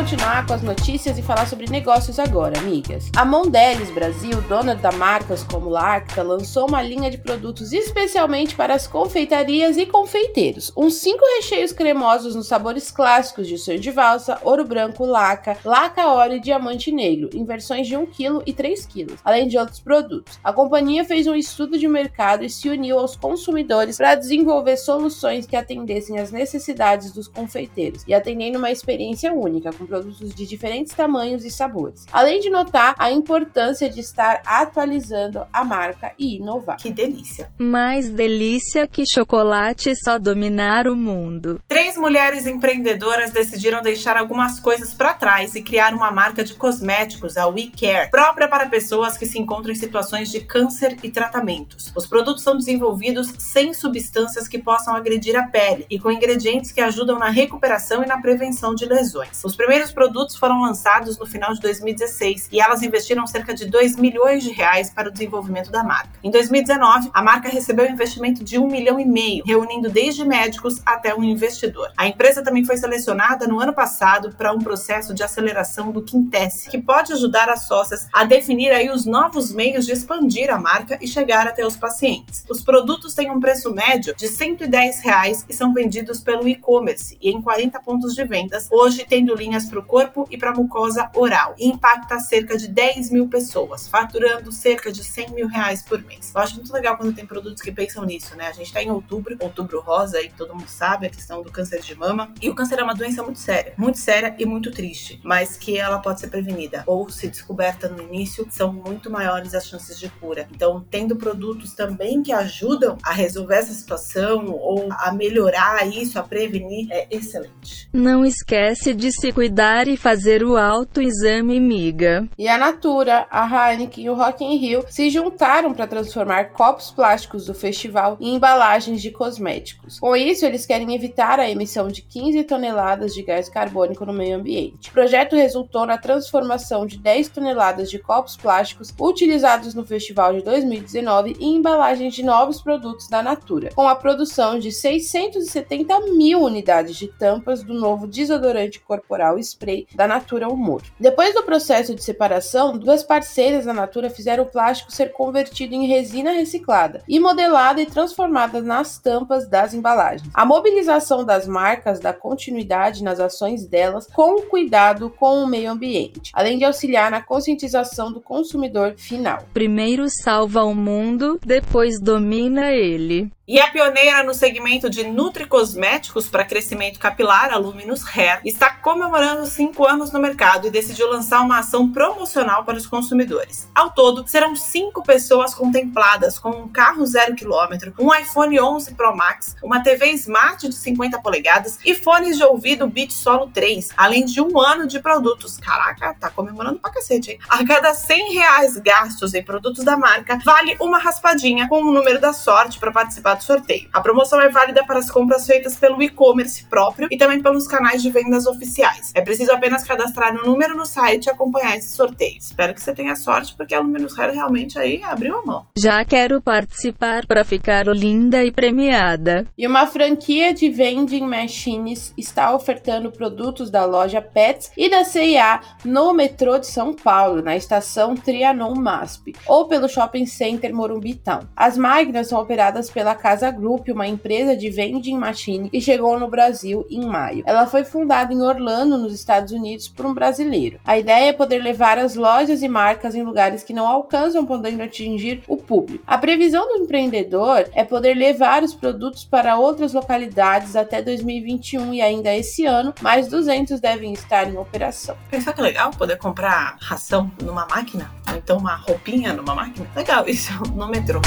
Continuar 0.07 0.48
com 0.48 0.54
as 0.54 0.62
notícias 0.62 1.18
e 1.18 1.21
falar 1.21 1.45
sobre 1.48 1.69
negócios 1.69 2.18
agora, 2.18 2.57
amigas. 2.57 3.12
A 3.13 3.25
Mondelez 3.25 3.92
Brasil, 3.92 4.42
dona 4.44 4.74
da 4.74 4.89
marcas 4.89 5.44
como 5.44 5.69
Lacta, 5.69 6.24
lançou 6.24 6.65
uma 6.65 6.81
linha 6.81 7.12
de 7.12 7.18
produtos 7.18 7.74
especialmente 7.74 8.56
para 8.56 8.74
as 8.74 8.88
confeitarias 8.88 9.75
e 9.75 9.86
confeiteiros. 9.86 10.71
Uns 10.77 10.94
cinco 10.94 11.25
recheios 11.36 11.74
cremosos 11.74 12.36
nos 12.36 12.48
sabores 12.48 12.89
clássicos 12.89 13.50
de 13.50 13.57
sonho 13.57 13.81
de 13.81 13.92
valsa, 13.92 14.39
ouro 14.44 14.63
branco, 14.63 15.04
laca, 15.04 15.57
laca 15.65 16.07
óleo 16.07 16.38
e 16.38 16.39
diamante 16.39 16.89
negro, 16.89 17.30
em 17.33 17.44
versões 17.44 17.86
de 17.86 17.98
1 17.98 18.06
kg 18.06 18.42
e 18.45 18.53
3 18.53 18.86
kg, 18.86 19.15
além 19.25 19.45
de 19.45 19.57
outros 19.57 19.81
produtos. 19.81 20.39
A 20.42 20.53
companhia 20.53 21.03
fez 21.03 21.27
um 21.27 21.36
estudo 21.36 21.77
de 21.77 21.86
mercado 21.86 22.45
e 22.45 22.50
se 22.50 22.69
uniu 22.69 22.98
aos 22.98 23.18
consumidores 23.18 23.98
para 23.98 24.15
desenvolver 24.15 24.77
soluções 24.77 25.45
que 25.45 25.57
atendessem 25.57 26.18
às 26.18 26.31
necessidades 26.31 27.12
dos 27.12 27.27
confeiteiros 27.27 28.06
e 28.07 28.13
atendendo 28.13 28.57
uma 28.57 28.71
experiência 28.71 29.33
única, 29.33 29.74
com 29.74 29.86
produtos 29.86 29.97
de 30.04 30.46
diferentes 30.46 30.94
tamanhos 30.94 31.44
e 31.46 31.52
sabores. 31.52 32.06
Além 32.12 32.40
de 32.40 32.50
notar 32.50 32.96
a 32.98 33.12
importância 33.12 33.90
de 33.90 34.00
estar 34.00 34.42
atualizando 34.46 35.46
a 35.52 35.64
marca 35.64 36.14
e 36.18 36.38
inovar. 36.38 36.78
Que 36.78 36.90
delícia! 36.90 37.52
Mais 37.58 38.10
delícia 38.10 38.88
que 38.88 39.06
chocolate 39.06 39.96
só 39.96 40.18
dominar 40.18 40.88
o 40.88 40.96
mundo. 40.96 41.60
Três 41.68 41.98
mulheres 41.98 42.46
empreendedoras 42.46 43.32
decidiram 43.32 43.82
deixar 43.82 44.18
algumas 44.18 44.60
coisas 44.60 44.94
para 44.94 45.14
trás 45.14 45.56
e 45.56 45.62
criar 45.62 45.94
uma 45.94 46.12
marca 46.12 46.44
de 46.44 46.54
cosméticos, 46.54 47.38
a 47.38 47.48
We 47.48 47.70
Care, 47.80 48.10
própria 48.10 48.48
para 48.48 48.68
pessoas 48.68 49.18
que 49.18 49.26
se 49.26 49.40
encontram 49.40 49.72
em 49.72 49.76
situações 49.76 50.30
de 50.30 50.42
câncer 50.42 50.98
e 51.04 51.10
tratamentos. 51.10 51.92
Os 51.96 52.08
produtos 52.08 52.44
são 52.44 52.58
desenvolvidos 52.58 53.34
sem 53.38 53.74
substâncias 53.74 54.48
que 54.48 54.60
possam 54.60 54.96
agredir 54.96 55.36
a 55.36 55.44
pele 55.44 55.86
e 55.90 56.00
com 56.00 56.12
ingredientes 56.12 56.72
que 56.72 56.82
ajudam 56.82 57.20
na 57.20 57.30
recuperação 57.30 58.04
e 58.04 58.08
na 58.08 58.20
prevenção 58.22 58.74
de 58.74 58.86
lesões. 58.86 59.44
Os 59.44 59.56
primeiros 59.56 59.87
produtos 59.92 60.36
foram 60.36 60.62
lançados 60.62 61.18
no 61.18 61.25
final 61.25 61.54
de 61.54 61.62
2016 61.62 62.50
e 62.51 62.60
elas 62.60 62.81
investiram 62.81 63.25
cerca 63.28 63.54
de 63.54 63.66
2 63.66 63.95
milhões 63.95 64.44
de 64.44 64.51
reais 64.51 64.89
para 64.89 65.10
o 65.10 65.12
desenvolvimento 65.12 65.72
da 65.72 65.84
marca. 65.84 66.10
Em 66.24 66.31
2019, 66.31 67.10
a 67.13 67.22
marca 67.22 67.50
recebeu 67.50 67.86
um 67.86 67.92
investimento 67.92 68.44
de 68.44 68.57
1 68.57 68.68
milhão 68.68 69.00
e 69.00 69.06
meio, 69.06 69.44
reunindo 69.45 69.89
desde 69.89 70.25
médicos 70.25 70.81
até 70.86 71.16
um 71.16 71.24
investidor. 71.24 71.92
A 71.98 72.07
empresa 72.07 72.44
também 72.44 72.66
foi 72.66 72.78
selecionada 72.78 73.48
no 73.48 73.60
ano 73.60 73.74
passado 73.74 74.36
para 74.36 74.54
um 74.54 74.60
processo 74.60 75.13
de 75.13 75.24
aceleração 75.24 75.92
do 75.92 76.01
Quintesse, 76.01 76.69
que 76.69 76.78
pode 76.78 77.13
ajudar 77.13 77.50
as 77.50 77.68
sócias 77.68 78.07
a 78.13 78.24
definir 78.24 78.72
aí 78.72 78.89
os 78.89 79.06
novos 79.06 79.51
meios 79.51 79.86
de 79.86 79.94
expandir 79.94 80.50
a 80.50 80.60
marca 80.60 80.98
e 81.01 81.07
chegar 81.07 81.48
até 81.48 81.66
os 81.66 81.75
pacientes. 81.75 82.45
Os 82.50 82.63
produtos 82.63 83.13
têm 83.13 83.31
um 83.31 83.39
preço 83.39 83.74
médio 83.74 84.16
de 84.16 84.28
110 84.28 85.00
reais 85.01 85.45
e 85.48 85.54
são 85.54 85.74
vendidos 85.74 86.19
pelo 86.19 86.48
e-commerce 86.48 87.18
e 87.22 87.30
em 87.30 87.42
40 87.42 87.80
pontos 87.81 88.13
de 88.13 88.24
vendas. 88.24 88.68
Hoje 88.72 89.06
tendo 89.07 89.36
linhas 89.36 89.67
para 89.68 89.80
o 89.80 89.84
corpo 89.84 90.28
e 90.30 90.38
para 90.38 90.52
a 90.52 90.54
mucosa 90.54 91.10
oral 91.14 91.56
e 91.58 91.68
impacta 91.68 92.19
cerca 92.19 92.58
de 92.58 92.68
10 92.68 93.12
mil 93.12 93.28
pessoas, 93.28 93.88
faturando 93.88 94.52
cerca 94.52 94.92
de 94.92 95.04
100 95.04 95.31
mil 95.31 95.48
reais 95.48 95.81
por 95.81 96.02
mês. 96.04 96.31
Eu 96.34 96.42
acho 96.42 96.56
muito 96.56 96.72
legal 96.74 96.98
quando 96.98 97.14
tem 97.14 97.25
produtos 97.25 97.62
que 97.62 97.72
pensam 97.72 98.04
nisso, 98.06 98.36
né? 98.36 98.48
A 98.48 98.52
gente 98.52 98.68
está 98.68 98.81
em 98.81 98.90
outubro, 98.90 99.36
outubro 99.40 99.80
rosa, 99.81 100.18
aí 100.18 100.31
todo 100.36 100.54
mundo 100.54 100.68
sabe 100.68 101.08
a 101.08 101.10
questão 101.10 101.42
do 101.42 101.52
câncer 101.52 101.81
de 101.81 101.96
mama. 101.96 102.34
E 102.42 102.50
o 102.50 102.56
câncer 102.56 102.80
é 102.80 102.84
uma 102.84 102.96
doença 102.96 103.24
muito 103.24 103.40
séria, 103.40 103.74
muito 103.78 103.98
séria 103.98 104.36
e 104.38 104.46
muito 104.46 104.72
triste, 104.72 105.19
mas 105.24 105.58
que 105.58 105.78
ela 105.78 106.00
pode 106.00 106.20
ser 106.20 106.28
prevenida 106.28 106.84
ou 106.86 107.10
se 107.10 107.28
descoberta 107.28 107.90
no 107.90 108.02
início, 108.02 108.48
são 108.50 108.72
muito 108.72 109.10
maiores 109.10 109.54
as 109.54 109.68
chances 109.68 110.00
de 110.00 110.10
cura. 110.10 110.48
Então, 110.52 110.86
tendo 110.90 111.16
produtos 111.16 111.74
também 111.74 112.22
que 112.22 112.31
ajudam 112.31 112.98
a 113.04 113.12
resolver 113.12 113.56
essa 113.56 113.74
situação 113.74 114.48
ou 114.52 114.88
a 114.92 115.12
melhorar 115.12 115.86
isso, 115.88 116.20
a 116.20 116.24
prevenir, 116.24 116.88
é 116.92 117.08
excelente. 117.10 117.90
Não 117.94 118.25
esquece 118.25 118.94
de 118.94 119.12
se 119.12 119.31
cuidar 119.31 119.56
e 119.57 119.98
fazer 119.98 120.44
o 120.44 120.56
autoexame, 120.56 121.59
miga. 121.59 122.30
E 122.38 122.48
a 122.48 122.59
Natura, 122.59 123.25
a 123.31 123.71
Heineken 123.71 124.06
e 124.06 124.09
o 124.09 124.13
Rock 124.13 124.44
in 124.44 124.56
Rio 124.57 124.86
se 124.88 125.09
juntaram 125.09 125.74
para 125.74 125.88
transformar 125.88 126.51
copos 126.51 126.91
plásticos 126.91 127.48
do 127.48 127.55
festival 127.55 128.17
em 128.22 128.36
embalagens 128.36 129.01
de 129.01 129.10
cosméticos. 129.10 130.00
Com 130.00 130.15
isso, 130.15 130.46
eles 130.46 130.63
querem 130.63 130.93
evitar 130.93 131.39
a 131.39 131.50
emissão 131.50 131.88
de 131.88 132.03
15 132.03 132.43
toneladas 132.43 133.15
de 133.15 133.24
gás 133.24 133.50
carbônico 133.50 134.05
no 134.05 134.13
meio 134.13 134.38
ambiente. 134.38 134.91
O 134.91 134.93
projeto 134.93 135.36
resultou 135.36 135.88
na 135.88 135.98
transformação 135.98 136.86
de 136.86 137.00
10 137.00 137.29
toneladas 137.29 137.89
de 137.89 137.98
copos 137.98 138.38
plásticos 138.38 138.93
utilizados 139.00 139.74
no 139.74 139.84
festival 139.84 140.36
de 140.36 140.43
2019 140.43 141.36
em 141.39 141.55
embalagens 141.55 142.13
de 142.13 142.22
novos 142.22 142.62
produtos 142.62 143.10
da 143.10 143.24
Natura, 143.24 143.72
com 143.74 143.88
a 143.88 143.96
produção 143.96 144.60
de 144.60 144.72
670 144.72 146.00
mil 146.13 146.41
unidades 146.41 146.96
de 146.96 147.08
tampas 147.08 147.63
do 147.63 147.74
novo 147.74 148.05
desodorante 148.05 148.79
corporal 148.79 149.39
spray 149.48 149.88
da 149.96 150.08
Natura 150.08 150.48
Humor. 150.48 150.82
Depois 151.00 151.34
do 151.34 151.44
processo 151.44 151.94
de 151.94 152.04
separação, 152.04 152.77
duas 152.77 153.04
parceiras 153.04 153.66
da 153.66 153.74
Natura 153.74 154.10
fizeram 154.10 154.44
o 154.44 154.48
plástico 154.48 154.92
ser 154.92 155.12
convertido 155.12 155.74
em 155.74 155.88
resina 155.88 156.32
reciclada 156.32 157.04
e 157.08 157.20
modelada 157.20 157.82
e 157.82 157.86
transformada 157.86 158.62
nas 158.62 158.98
tampas 158.98 159.48
das 159.48 159.74
embalagens. 159.74 160.30
A 160.34 160.46
mobilização 160.46 161.25
das 161.25 161.48
marcas 161.48 162.00
dá 162.00 162.13
continuidade 162.13 163.04
nas 163.04 163.20
ações 163.20 163.66
delas 163.66 164.08
com 164.13 164.42
cuidado 164.44 165.10
com 165.10 165.44
o 165.44 165.48
meio 165.48 165.72
ambiente, 165.72 166.32
além 166.34 166.58
de 166.58 166.66
auxiliar 166.66 167.12
na 167.12 167.22
conscientização 167.22 168.12
do 168.12 168.22
consumidor 168.22 168.96
final. 168.98 169.39
Primeiro 169.54 170.08
salva 170.10 170.63
o 170.63 170.74
mundo, 170.74 171.39
depois 171.46 172.00
domina 172.00 172.72
ele. 172.72 173.32
E 173.50 173.62
a 173.62 173.72
pioneira 173.72 174.24
no 174.24 174.34
segmento 174.34 174.89
de 174.89 175.06
nutricosméticos 175.06 176.27
para 176.27 176.44
crescimento 176.44 177.00
capilar, 177.00 177.50
a 177.54 177.56
Luminous 177.56 178.04
Hair, 178.06 178.42
está 178.44 178.70
comemorando 178.72 179.46
cinco 179.46 179.88
anos 179.88 180.12
no 180.12 180.20
mercado 180.20 180.68
e 180.68 180.70
decidiu 180.70 181.10
lançar 181.10 181.39
uma 181.39 181.60
ação 181.60 181.89
promocional 181.89 182.66
para 182.66 182.75
os 182.75 182.86
consumidores. 182.86 183.70
Ao 183.74 183.89
todo, 183.89 184.27
serão 184.27 184.54
cinco 184.54 185.01
pessoas 185.01 185.54
contempladas 185.54 186.38
com 186.38 186.50
um 186.50 186.68
carro 186.68 187.06
zero 187.06 187.36
quilômetro, 187.36 187.94
um 187.98 188.13
iPhone 188.13 188.60
11 188.60 188.94
Pro 188.96 189.16
Max, 189.16 189.56
uma 189.63 189.82
TV 189.82 190.08
Smart 190.08 190.68
de 190.68 190.75
50 190.75 191.18
polegadas 191.22 191.80
e 191.86 191.96
fones 191.96 192.36
de 192.36 192.44
ouvido 192.44 192.86
Beat 192.86 193.12
Solo 193.12 193.50
3, 193.54 193.92
além 193.96 194.25
de 194.25 194.42
um 194.42 194.60
ano 194.60 194.86
de 194.86 195.00
produtos. 195.00 195.56
Caraca, 195.56 196.13
tá 196.20 196.30
comemorando 196.30 196.80
pra 196.80 196.92
cacete, 196.92 197.32
hein? 197.32 197.39
A 197.48 197.66
cada 197.66 197.94
100 197.94 198.34
reais 198.34 198.75
gastos 198.75 199.34
em 199.34 199.42
produtos 199.42 199.86
da 199.86 199.96
marca, 199.96 200.38
vale 200.44 200.75
uma 200.82 200.98
raspadinha 200.98 201.70
com 201.70 201.82
o 201.82 201.94
número 201.94 202.20
da 202.20 202.34
sorte 202.34 202.77
para 202.77 202.92
participar 202.92 203.37
do 203.38 203.44
sorteio. 203.44 203.88
A 203.94 204.01
promoção 204.01 204.41
é 204.41 204.50
válida 204.50 204.86
para 204.86 205.00
as 205.00 205.10
compras 205.10 205.46
feitas 205.46 205.75
pelo 205.75 206.01
e-commerce 206.01 206.65
próprio 206.65 207.08
e 207.10 207.17
também 207.17 207.41
pelos 207.41 207.67
canais 207.67 208.01
de 208.01 208.10
vendas 208.10 208.46
oficiais. 208.46 209.12
É 209.15 209.22
preciso 209.22 209.51
apenas 209.51 209.84
cadastrar 209.84 210.36
um 210.36 210.46
número 210.46 210.75
no 210.75 210.86
site 210.86 211.25
e 211.25 211.29
acompanhar 211.29 211.77
esse 211.77 211.96
sorteio. 211.96 212.38
Espero 212.38 212.74
que 212.74 212.82
você 212.82 212.94
tenha 212.94 213.15
sorte, 213.15 213.56
porque 213.56 213.74
a 213.74 213.79
Luminous 213.79 214.17
Hair 214.17 214.34
realmente 214.34 214.77
aí 214.77 215.01
abriu 215.03 215.38
a 215.38 215.46
mão. 215.46 215.65
Já 215.77 216.03
quero 216.03 216.41
participar 216.41 217.25
para 217.25 217.44
ficar 217.44 217.88
linda 217.88 218.44
e 218.44 218.51
premiada. 218.51 219.48
E 219.58 219.67
uma 219.67 219.88
franquia 219.88 220.53
de 220.53 220.70
vending 220.70 221.25
machines 221.25 222.13
está 222.17 222.53
ofertando 222.53 223.12
produtos 223.12 223.70
da 223.70 223.86
loja 223.86 224.22
Pets 224.22 224.72
e 224.75 224.89
da 224.89 225.03
CIA 225.03 225.62
no 225.86 226.13
metrô 226.13 226.58
de 226.58 226.67
São 226.67 226.94
Paulo, 226.94 227.41
na 227.41 227.56
estação 227.56 228.15
Trianon 228.15 228.75
MASP, 228.75 229.36
ou 229.46 229.67
pelo 229.67 229.88
Shopping 229.88 230.25
Center 230.25 230.74
Morumbitão. 230.74 231.41
As 231.56 231.77
máquinas 231.77 232.27
são 232.27 232.39
operadas 232.39 232.89
pela 232.89 233.15
Casa 233.27 233.51
Group, 233.51 233.89
uma 233.89 234.07
empresa 234.07 234.55
de 234.55 234.69
vending 234.69 235.17
machine 235.17 235.69
que 235.69 235.81
chegou 235.81 236.17
no 236.17 236.29
Brasil 236.29 236.88
em 236.89 237.05
maio. 237.05 237.43
Ela 237.46 237.67
foi 237.67 237.84
fundada 237.84 238.34
em 238.34 238.41
Orlando, 238.41 238.98
nos 238.98 239.13
Estados 239.13 239.51
Unidos, 239.51 239.89
por 239.89 240.05
um 240.05 240.13
brasileiro. 240.13 240.79
A 240.86 240.98
ideia 240.98 241.27
é 241.27 241.34
poder 241.34 241.62
levar 241.62 242.00
as 242.00 242.15
lojas 242.15 242.63
e 242.63 242.69
marcas 242.69 243.15
em 243.15 243.24
lugares 243.24 243.63
que 243.63 243.74
não 243.74 243.86
alcançam, 243.86 244.46
podendo 244.46 244.81
atingir 244.81 245.43
o 245.46 245.57
público. 245.57 246.01
A 246.07 246.17
previsão 246.17 246.69
do 246.69 246.84
empreendedor 246.86 247.65
é 247.74 247.84
poder 247.84 248.13
levar 248.13 248.63
os 248.63 248.74
produtos 248.74 249.25
para 249.25 249.57
outras 249.57 249.91
localidades 249.91 250.77
até 250.77 251.01
2021 251.01 251.96
e 251.96 252.01
ainda 252.01 252.34
esse 252.34 252.65
ano, 252.65 252.93
mais 253.01 253.27
200 253.27 253.81
devem 253.81 254.13
estar 254.13 254.50
em 254.50 254.55
operação. 254.55 255.17
Pensar 255.29 255.51
que 255.51 255.62
legal 255.62 255.91
poder 255.91 256.17
comprar 256.17 256.77
ração 256.79 257.29
numa 257.43 257.67
máquina? 257.69 258.10
Ou 258.31 258.38
então 258.38 258.57
uma 258.57 258.77
roupinha 258.77 259.34
numa 259.34 259.53
máquina? 259.53 259.86
Legal 259.98 260.25
isso 260.29 260.53
no 260.74 260.88
metrô. 260.88 261.19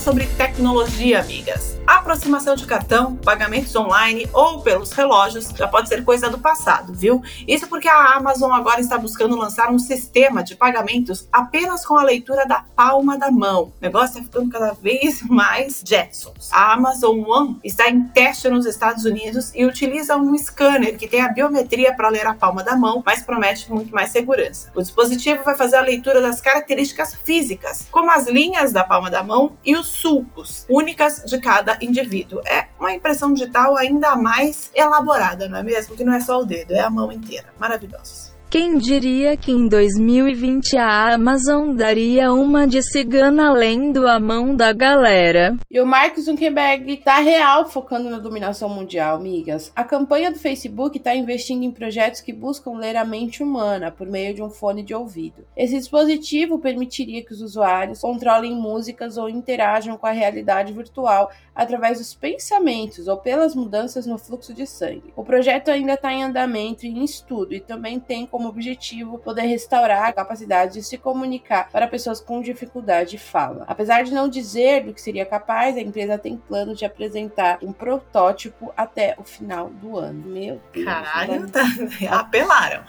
Sobre 0.00 0.26
tecnologia, 0.26 1.20
amigas. 1.20 1.78
Aproximação 1.86 2.54
de 2.54 2.66
cartão, 2.66 3.16
pagamentos 3.16 3.74
online 3.74 4.28
ou 4.32 4.62
pelos 4.62 4.92
relógios 4.92 5.48
já 5.48 5.66
pode 5.66 5.88
ser 5.88 6.04
coisa 6.04 6.30
do 6.30 6.38
passado, 6.38 6.94
viu? 6.94 7.22
Isso 7.46 7.66
porque 7.66 7.88
a 7.88 8.16
Amazon 8.16 8.52
agora 8.52 8.80
está 8.80 8.96
buscando 8.96 9.36
lançar 9.36 9.70
um 9.70 9.78
sistema 9.78 10.42
de 10.42 10.54
pagamentos 10.54 11.28
apenas 11.32 11.84
com 11.84 11.96
a 11.96 12.02
leitura 12.02 12.46
da 12.46 12.64
palma 12.76 13.18
da 13.18 13.30
mão. 13.30 13.64
O 13.64 13.72
negócio 13.80 14.10
está 14.10 14.22
ficando 14.22 14.50
cada 14.50 14.72
vez 14.72 15.20
mais 15.28 15.82
Jetsons. 15.84 16.50
A 16.52 16.72
Amazon 16.72 17.18
One 17.26 17.60
está 17.62 17.90
em 17.90 18.04
teste 18.04 18.48
nos 18.48 18.66
Estados 18.66 19.04
Unidos 19.04 19.52
e 19.54 19.66
utiliza 19.66 20.16
um 20.16 20.36
scanner 20.38 20.96
que 20.96 21.08
tem 21.08 21.20
a 21.20 21.28
biometria 21.28 21.92
para 21.94 22.08
ler 22.08 22.26
a 22.26 22.34
palma 22.34 22.62
da 22.62 22.76
mão, 22.76 23.02
mas 23.04 23.22
promete 23.22 23.70
muito 23.70 23.92
mais 23.92 24.10
segurança. 24.10 24.70
O 24.74 24.80
dispositivo 24.80 25.42
vai 25.42 25.56
fazer 25.56 25.76
a 25.76 25.82
leitura 25.82 26.22
das 26.22 26.40
características 26.40 27.14
físicas, 27.16 27.86
como 27.90 28.10
as 28.10 28.26
linhas 28.26 28.72
da 28.72 28.84
palma 28.84 29.10
da 29.10 29.22
mão 29.22 29.56
e 29.64 29.76
os 29.76 29.89
sulcos, 29.90 30.66
únicas 30.68 31.24
de 31.24 31.38
cada 31.38 31.78
indivíduo. 31.80 32.40
É 32.46 32.68
uma 32.78 32.92
impressão 32.92 33.32
digital 33.32 33.76
ainda 33.76 34.16
mais 34.16 34.70
elaborada, 34.74 35.48
não 35.48 35.58
é 35.58 35.62
mesmo? 35.62 35.96
Que 35.96 36.04
não 36.04 36.14
é 36.14 36.20
só 36.20 36.40
o 36.40 36.44
dedo, 36.44 36.72
é 36.72 36.80
a 36.80 36.90
mão 36.90 37.12
inteira. 37.12 37.52
Maravilhosos. 37.58 38.29
Quem 38.50 38.78
diria 38.78 39.36
que 39.36 39.52
em 39.52 39.68
2020 39.68 40.76
a 40.76 41.14
Amazon 41.14 41.72
daria 41.72 42.32
uma 42.32 42.66
de 42.66 42.82
cigana 42.82 43.52
lendo 43.52 44.08
a 44.08 44.18
mão 44.18 44.56
da 44.56 44.72
galera? 44.72 45.56
E 45.70 45.80
o 45.80 45.86
Mark 45.86 46.18
Zuckerberg 46.18 46.96
tá 46.96 47.20
real 47.20 47.70
focando 47.70 48.10
na 48.10 48.18
dominação 48.18 48.68
mundial, 48.68 49.14
amigas. 49.14 49.70
A 49.76 49.84
campanha 49.84 50.32
do 50.32 50.38
Facebook 50.40 50.98
está 50.98 51.14
investindo 51.14 51.62
em 51.62 51.70
projetos 51.70 52.20
que 52.20 52.32
buscam 52.32 52.72
ler 52.72 52.96
a 52.96 53.04
mente 53.04 53.40
humana 53.40 53.88
por 53.88 54.08
meio 54.08 54.34
de 54.34 54.42
um 54.42 54.50
fone 54.50 54.82
de 54.82 54.92
ouvido. 54.92 55.46
Esse 55.56 55.78
dispositivo 55.78 56.58
permitiria 56.58 57.24
que 57.24 57.32
os 57.32 57.42
usuários 57.42 58.00
controlem 58.00 58.56
músicas 58.56 59.16
ou 59.16 59.28
interajam 59.28 59.96
com 59.96 60.08
a 60.08 60.10
realidade 60.10 60.72
virtual 60.72 61.30
através 61.54 61.98
dos 61.98 62.14
pensamentos 62.14 63.06
ou 63.06 63.16
pelas 63.18 63.54
mudanças 63.54 64.06
no 64.06 64.18
fluxo 64.18 64.52
de 64.52 64.66
sangue. 64.66 65.12
O 65.14 65.22
projeto 65.22 65.70
ainda 65.70 65.92
está 65.92 66.12
em 66.12 66.24
andamento 66.24 66.84
e 66.84 66.88
em 66.88 67.04
estudo 67.04 67.54
e 67.54 67.60
também 67.60 68.00
tem 68.00 68.26
como 68.26 68.39
objetivo 68.46 69.18
poder 69.18 69.42
restaurar 69.42 70.04
a 70.04 70.12
capacidade 70.12 70.74
de 70.74 70.82
se 70.82 70.98
comunicar 70.98 71.68
para 71.70 71.88
pessoas 71.88 72.20
com 72.20 72.40
dificuldade 72.40 73.10
de 73.10 73.18
fala. 73.18 73.64
Apesar 73.66 74.02
de 74.02 74.12
não 74.12 74.28
dizer 74.28 74.84
do 74.84 74.94
que 74.94 75.00
seria 75.00 75.26
capaz, 75.26 75.76
a 75.76 75.80
empresa 75.80 76.18
tem 76.18 76.36
plano 76.36 76.74
de 76.74 76.84
apresentar 76.84 77.58
um 77.62 77.72
protótipo 77.72 78.72
até 78.76 79.14
o 79.18 79.24
final 79.24 79.70
do 79.70 79.96
ano. 79.96 80.22
Meu 80.26 80.60
Deus. 80.72 80.84
Caralho, 80.84 81.50
tá... 81.50 81.64
apelaram. 82.10 82.84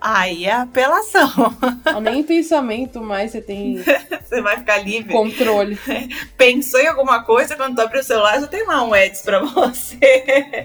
Aí 0.00 0.44
é 0.44 0.52
apelação. 0.52 1.28
Nem 2.00 2.22
pensamento 2.22 3.00
mais 3.00 3.32
você 3.32 3.40
tem. 3.40 3.78
você 4.22 4.40
vai 4.40 4.58
ficar 4.58 4.78
livre. 4.78 5.12
Controle. 5.12 5.78
Pensou 6.36 6.80
em 6.80 6.86
alguma 6.86 7.24
coisa, 7.24 7.56
quando 7.56 7.74
tu 7.74 7.82
abre 7.82 7.98
o 7.98 8.02
celular, 8.02 8.40
já 8.40 8.46
tem 8.46 8.64
lá 8.64 8.84
um 8.84 8.94
Eds 8.94 9.22
pra 9.22 9.40
você. 9.40 9.98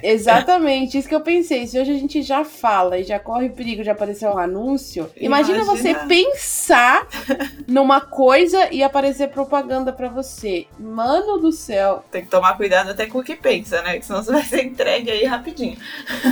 Exatamente, 0.04 0.98
isso 0.98 1.10
que 1.10 1.16
eu 1.16 1.22
pensei. 1.22 1.66
Se 1.66 1.80
hoje 1.80 1.92
a 1.92 1.98
gente 1.98 2.22
já 2.22 2.46
fala 2.46 3.00
e 3.00 3.04
já 3.04 3.20
corre 3.20 3.48
o 3.48 3.54
perigo 3.54 3.84
de 3.84 3.90
aparecer 3.90 4.13
um 4.22 4.38
anúncio, 4.38 5.10
imagina, 5.16 5.60
imagina 5.60 5.64
você 5.64 5.96
pensar 6.08 7.08
numa 7.68 8.02
coisa 8.02 8.70
e 8.72 8.84
aparecer 8.84 9.30
propaganda 9.30 9.92
pra 9.92 10.10
você. 10.10 10.68
Mano 10.80 11.38
do 11.38 11.52
céu. 11.52 12.04
Tem 12.12 12.24
que 12.24 12.30
tomar 12.30 12.56
cuidado 12.58 12.92
até 12.92 13.06
com 13.08 13.20
o 13.20 13.24
que 13.24 13.36
pensa, 13.36 13.82
né? 13.82 13.98
Que 13.98 14.06
senão 14.06 14.24
você 14.24 14.32
vai 14.32 14.44
ser 14.44 14.64
entregue 14.64 15.12
aí 15.12 15.26
rapidinho. 15.26 15.78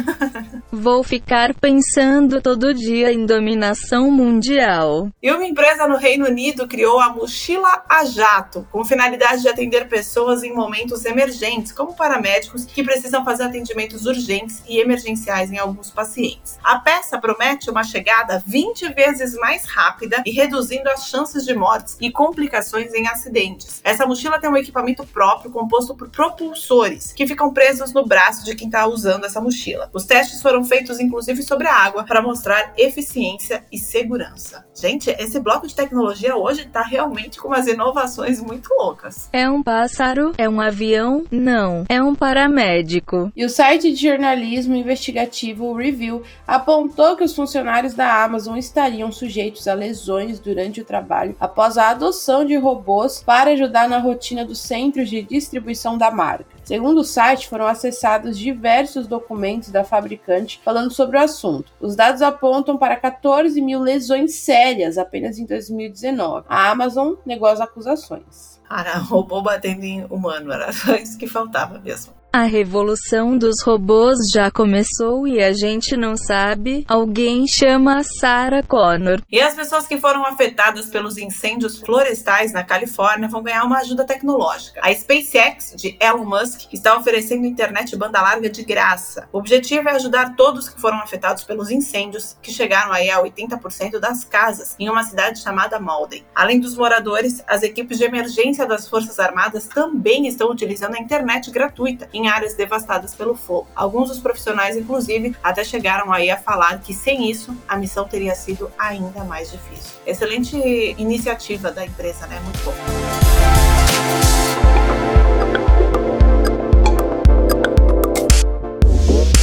Vou 0.72 1.04
ficar 1.04 1.54
pensando 1.54 2.42
todo 2.42 2.74
dia 2.74 3.12
em 3.12 3.26
dominação 3.26 4.10
mundial. 4.10 5.10
E 5.22 5.32
uma 5.32 5.46
empresa 5.46 5.88
no 5.88 5.98
Reino 5.98 6.26
Unido 6.26 6.68
criou 6.68 7.00
a 7.00 7.10
mochila 7.10 7.84
a 7.90 8.06
jato, 8.06 8.68
com 8.72 8.84
finalidade 8.86 9.42
de 9.42 9.50
atender 9.50 9.88
pessoas 9.88 10.44
em 10.44 10.54
momentos 10.54 11.06
emergentes, 11.06 11.72
como 11.72 11.96
paramédicos 11.96 12.66
que 12.66 12.84
precisam 12.84 13.24
fazer 13.26 13.44
atendimentos 13.44 14.06
urgentes 14.06 14.64
e 14.68 14.80
emergenciais 14.80 15.52
em 15.52 15.58
alguns 15.58 15.92
pacientes. 15.92 16.58
A 16.64 16.80
peça 16.80 17.20
promete 17.20 17.71
uma 17.72 17.84
chegada 17.84 18.44
20 18.46 18.94
vezes 18.94 19.34
mais 19.36 19.66
rápida 19.66 20.22
e 20.26 20.32
reduzindo 20.32 20.90
as 20.90 21.08
chances 21.08 21.46
de 21.46 21.54
mortes 21.54 21.98
e 22.00 22.12
complicações 22.12 22.94
em 22.94 23.08
acidentes. 23.08 23.82
Essa 23.84 24.06
mochila 24.06 24.40
tem 24.40 24.50
um 24.50 24.58
equipamento 24.58 25.06
próprio 25.06 25.52
composto 25.52 25.96
por 25.96 26.10
propulsores 26.10 27.14
que 27.14 27.26
ficam 27.26 27.54
presos 27.54 27.94
no 27.94 28.06
braço 28.06 28.46
de 28.46 28.56
quem 28.56 28.68
está 28.68 28.86
usando 28.86 29.26
essa 29.26 29.42
mochila. 29.42 29.90
Os 29.94 30.06
testes 30.06 30.42
foram 30.42 30.64
feitos 30.64 31.00
inclusive 31.00 31.42
sobre 31.44 31.68
a 31.68 31.76
água 31.76 32.04
para 32.04 32.22
mostrar 32.22 32.74
eficiência 32.78 33.64
e 33.72 33.78
segurança. 33.78 34.66
Gente, 34.76 35.10
esse 35.12 35.40
bloco 35.40 35.68
de 35.68 35.76
tecnologia 35.76 36.36
hoje 36.36 36.62
está 36.64 36.82
realmente 36.82 37.40
com 37.40 37.48
umas 37.48 37.68
inovações 37.68 38.42
muito 38.42 38.70
loucas. 38.74 39.30
É 39.32 39.50
um 39.50 39.62
pássaro? 39.64 40.34
É 40.38 40.50
um 40.50 40.60
avião? 40.60 41.24
Não, 41.32 41.86
é 41.88 42.02
um 42.02 42.16
paramédico. 42.16 43.32
E 43.36 43.46
o 43.46 43.50
site 43.50 43.92
de 43.92 44.08
jornalismo 44.08 44.76
investigativo 44.76 45.74
Review 45.74 46.24
apontou 46.48 47.16
que 47.16 47.24
os 47.24 47.36
funcionários 47.36 47.61
da 47.96 48.24
Amazon 48.24 48.58
estariam 48.58 49.12
sujeitos 49.12 49.68
a 49.68 49.74
lesões 49.74 50.40
durante 50.40 50.82
o 50.82 50.86
trabalho 50.86 51.36
após 51.40 51.78
a 51.78 51.90
adoção 51.90 52.44
de 52.44 52.56
robôs 52.56 53.24
para 53.24 53.52
ajudar 53.52 53.88
na 53.88 53.98
rotina 53.98 54.44
dos 54.46 54.60
centros 54.60 55.10
de 55.10 55.22
distribuição 55.22 55.98
da 55.98 56.12
marca. 56.12 56.46
Segundo 56.64 57.00
o 57.00 57.04
site, 57.04 57.50
foram 57.50 57.68
acessados 57.68 58.38
diversos 58.38 59.08
documentos 59.08 59.70
da 59.70 59.84
fabricante 59.84 60.62
falando 60.64 60.92
sobre 60.92 61.18
o 61.18 61.22
assunto. 61.22 61.72
Os 61.80 61.96
dados 61.96 62.22
apontam 62.22 62.78
para 62.78 62.96
14 62.96 63.62
mil 63.62 63.80
lesões 63.80 64.36
sérias 64.36 64.98
apenas 64.98 65.38
em 65.38 65.46
2019. 65.46 66.46
A 66.48 66.70
Amazon 66.70 67.14
negou 67.26 67.48
as 67.48 67.60
acusações. 67.60 68.62
Cara, 68.68 68.98
robô 68.98 69.42
batendo 69.42 69.84
em 69.84 70.06
humano, 70.06 70.52
era 70.52 70.72
só 70.72 70.96
isso 70.96 71.18
que 71.18 71.28
faltava 71.28 71.78
mesmo. 71.80 72.21
A 72.34 72.44
revolução 72.44 73.38
dos 73.38 73.62
robôs 73.62 74.32
já 74.32 74.50
começou 74.50 75.28
e 75.28 75.44
a 75.44 75.52
gente 75.52 75.98
não 75.98 76.16
sabe. 76.16 76.86
Alguém 76.88 77.46
chama 77.46 77.98
a 77.98 78.04
Sarah 78.06 78.64
Connor. 78.64 79.22
E 79.30 79.42
as 79.42 79.54
pessoas 79.54 79.86
que 79.86 79.98
foram 79.98 80.26
afetadas 80.26 80.86
pelos 80.86 81.18
incêndios 81.18 81.80
florestais 81.80 82.54
na 82.54 82.64
Califórnia 82.64 83.28
vão 83.28 83.44
ganhar 83.44 83.66
uma 83.66 83.80
ajuda 83.80 84.06
tecnológica. 84.06 84.80
A 84.82 84.94
SpaceX, 84.94 85.76
de 85.76 85.98
Elon 86.00 86.24
Musk, 86.24 86.72
está 86.72 86.96
oferecendo 86.96 87.46
internet 87.46 87.98
banda 87.98 88.22
larga 88.22 88.50
de 88.50 88.64
graça. 88.64 89.28
O 89.34 89.40
objetivo 89.40 89.90
é 89.90 89.92
ajudar 89.92 90.38
todos 90.38 90.70
que 90.70 90.80
foram 90.80 91.00
afetados 91.00 91.44
pelos 91.44 91.70
incêndios, 91.70 92.38
que 92.42 92.54
chegaram 92.54 92.94
aí 92.94 93.10
a 93.10 93.22
80% 93.22 94.00
das 94.00 94.24
casas, 94.24 94.78
em 94.80 94.90
uma 94.90 95.04
cidade 95.04 95.42
chamada 95.42 95.82
Malden. 95.82 96.24
Além 96.34 96.62
dos 96.62 96.78
moradores, 96.78 97.44
as 97.46 97.62
equipes 97.62 97.98
de 97.98 98.06
emergência 98.06 98.66
das 98.66 98.88
Forças 98.88 99.20
Armadas 99.20 99.68
também 99.68 100.28
estão 100.28 100.50
utilizando 100.50 100.96
a 100.96 101.00
internet 101.00 101.52
gratuita 101.52 102.08
em 102.22 102.28
áreas 102.28 102.54
devastadas 102.54 103.16
pelo 103.16 103.36
fogo. 103.36 103.68
Alguns 103.76 104.10
dos 104.10 104.20
profissionais, 104.20 104.78
inclusive, 104.78 105.36
até 105.44 105.64
chegaram 105.64 106.12
aí 106.12 106.30
a 106.30 106.38
falar 106.38 106.80
que 106.80 106.94
sem 106.94 107.30
isso 107.30 107.56
a 107.68 107.76
missão 107.76 108.08
teria 108.08 108.36
sido 108.36 108.72
ainda 108.78 109.24
mais 109.24 109.52
difícil. 109.52 110.00
Excelente 110.06 110.56
iniciativa 110.98 111.72
da 111.72 111.86
empresa, 111.86 112.28
né? 112.28 112.40
Muito 112.40 112.60
bom. 112.64 113.41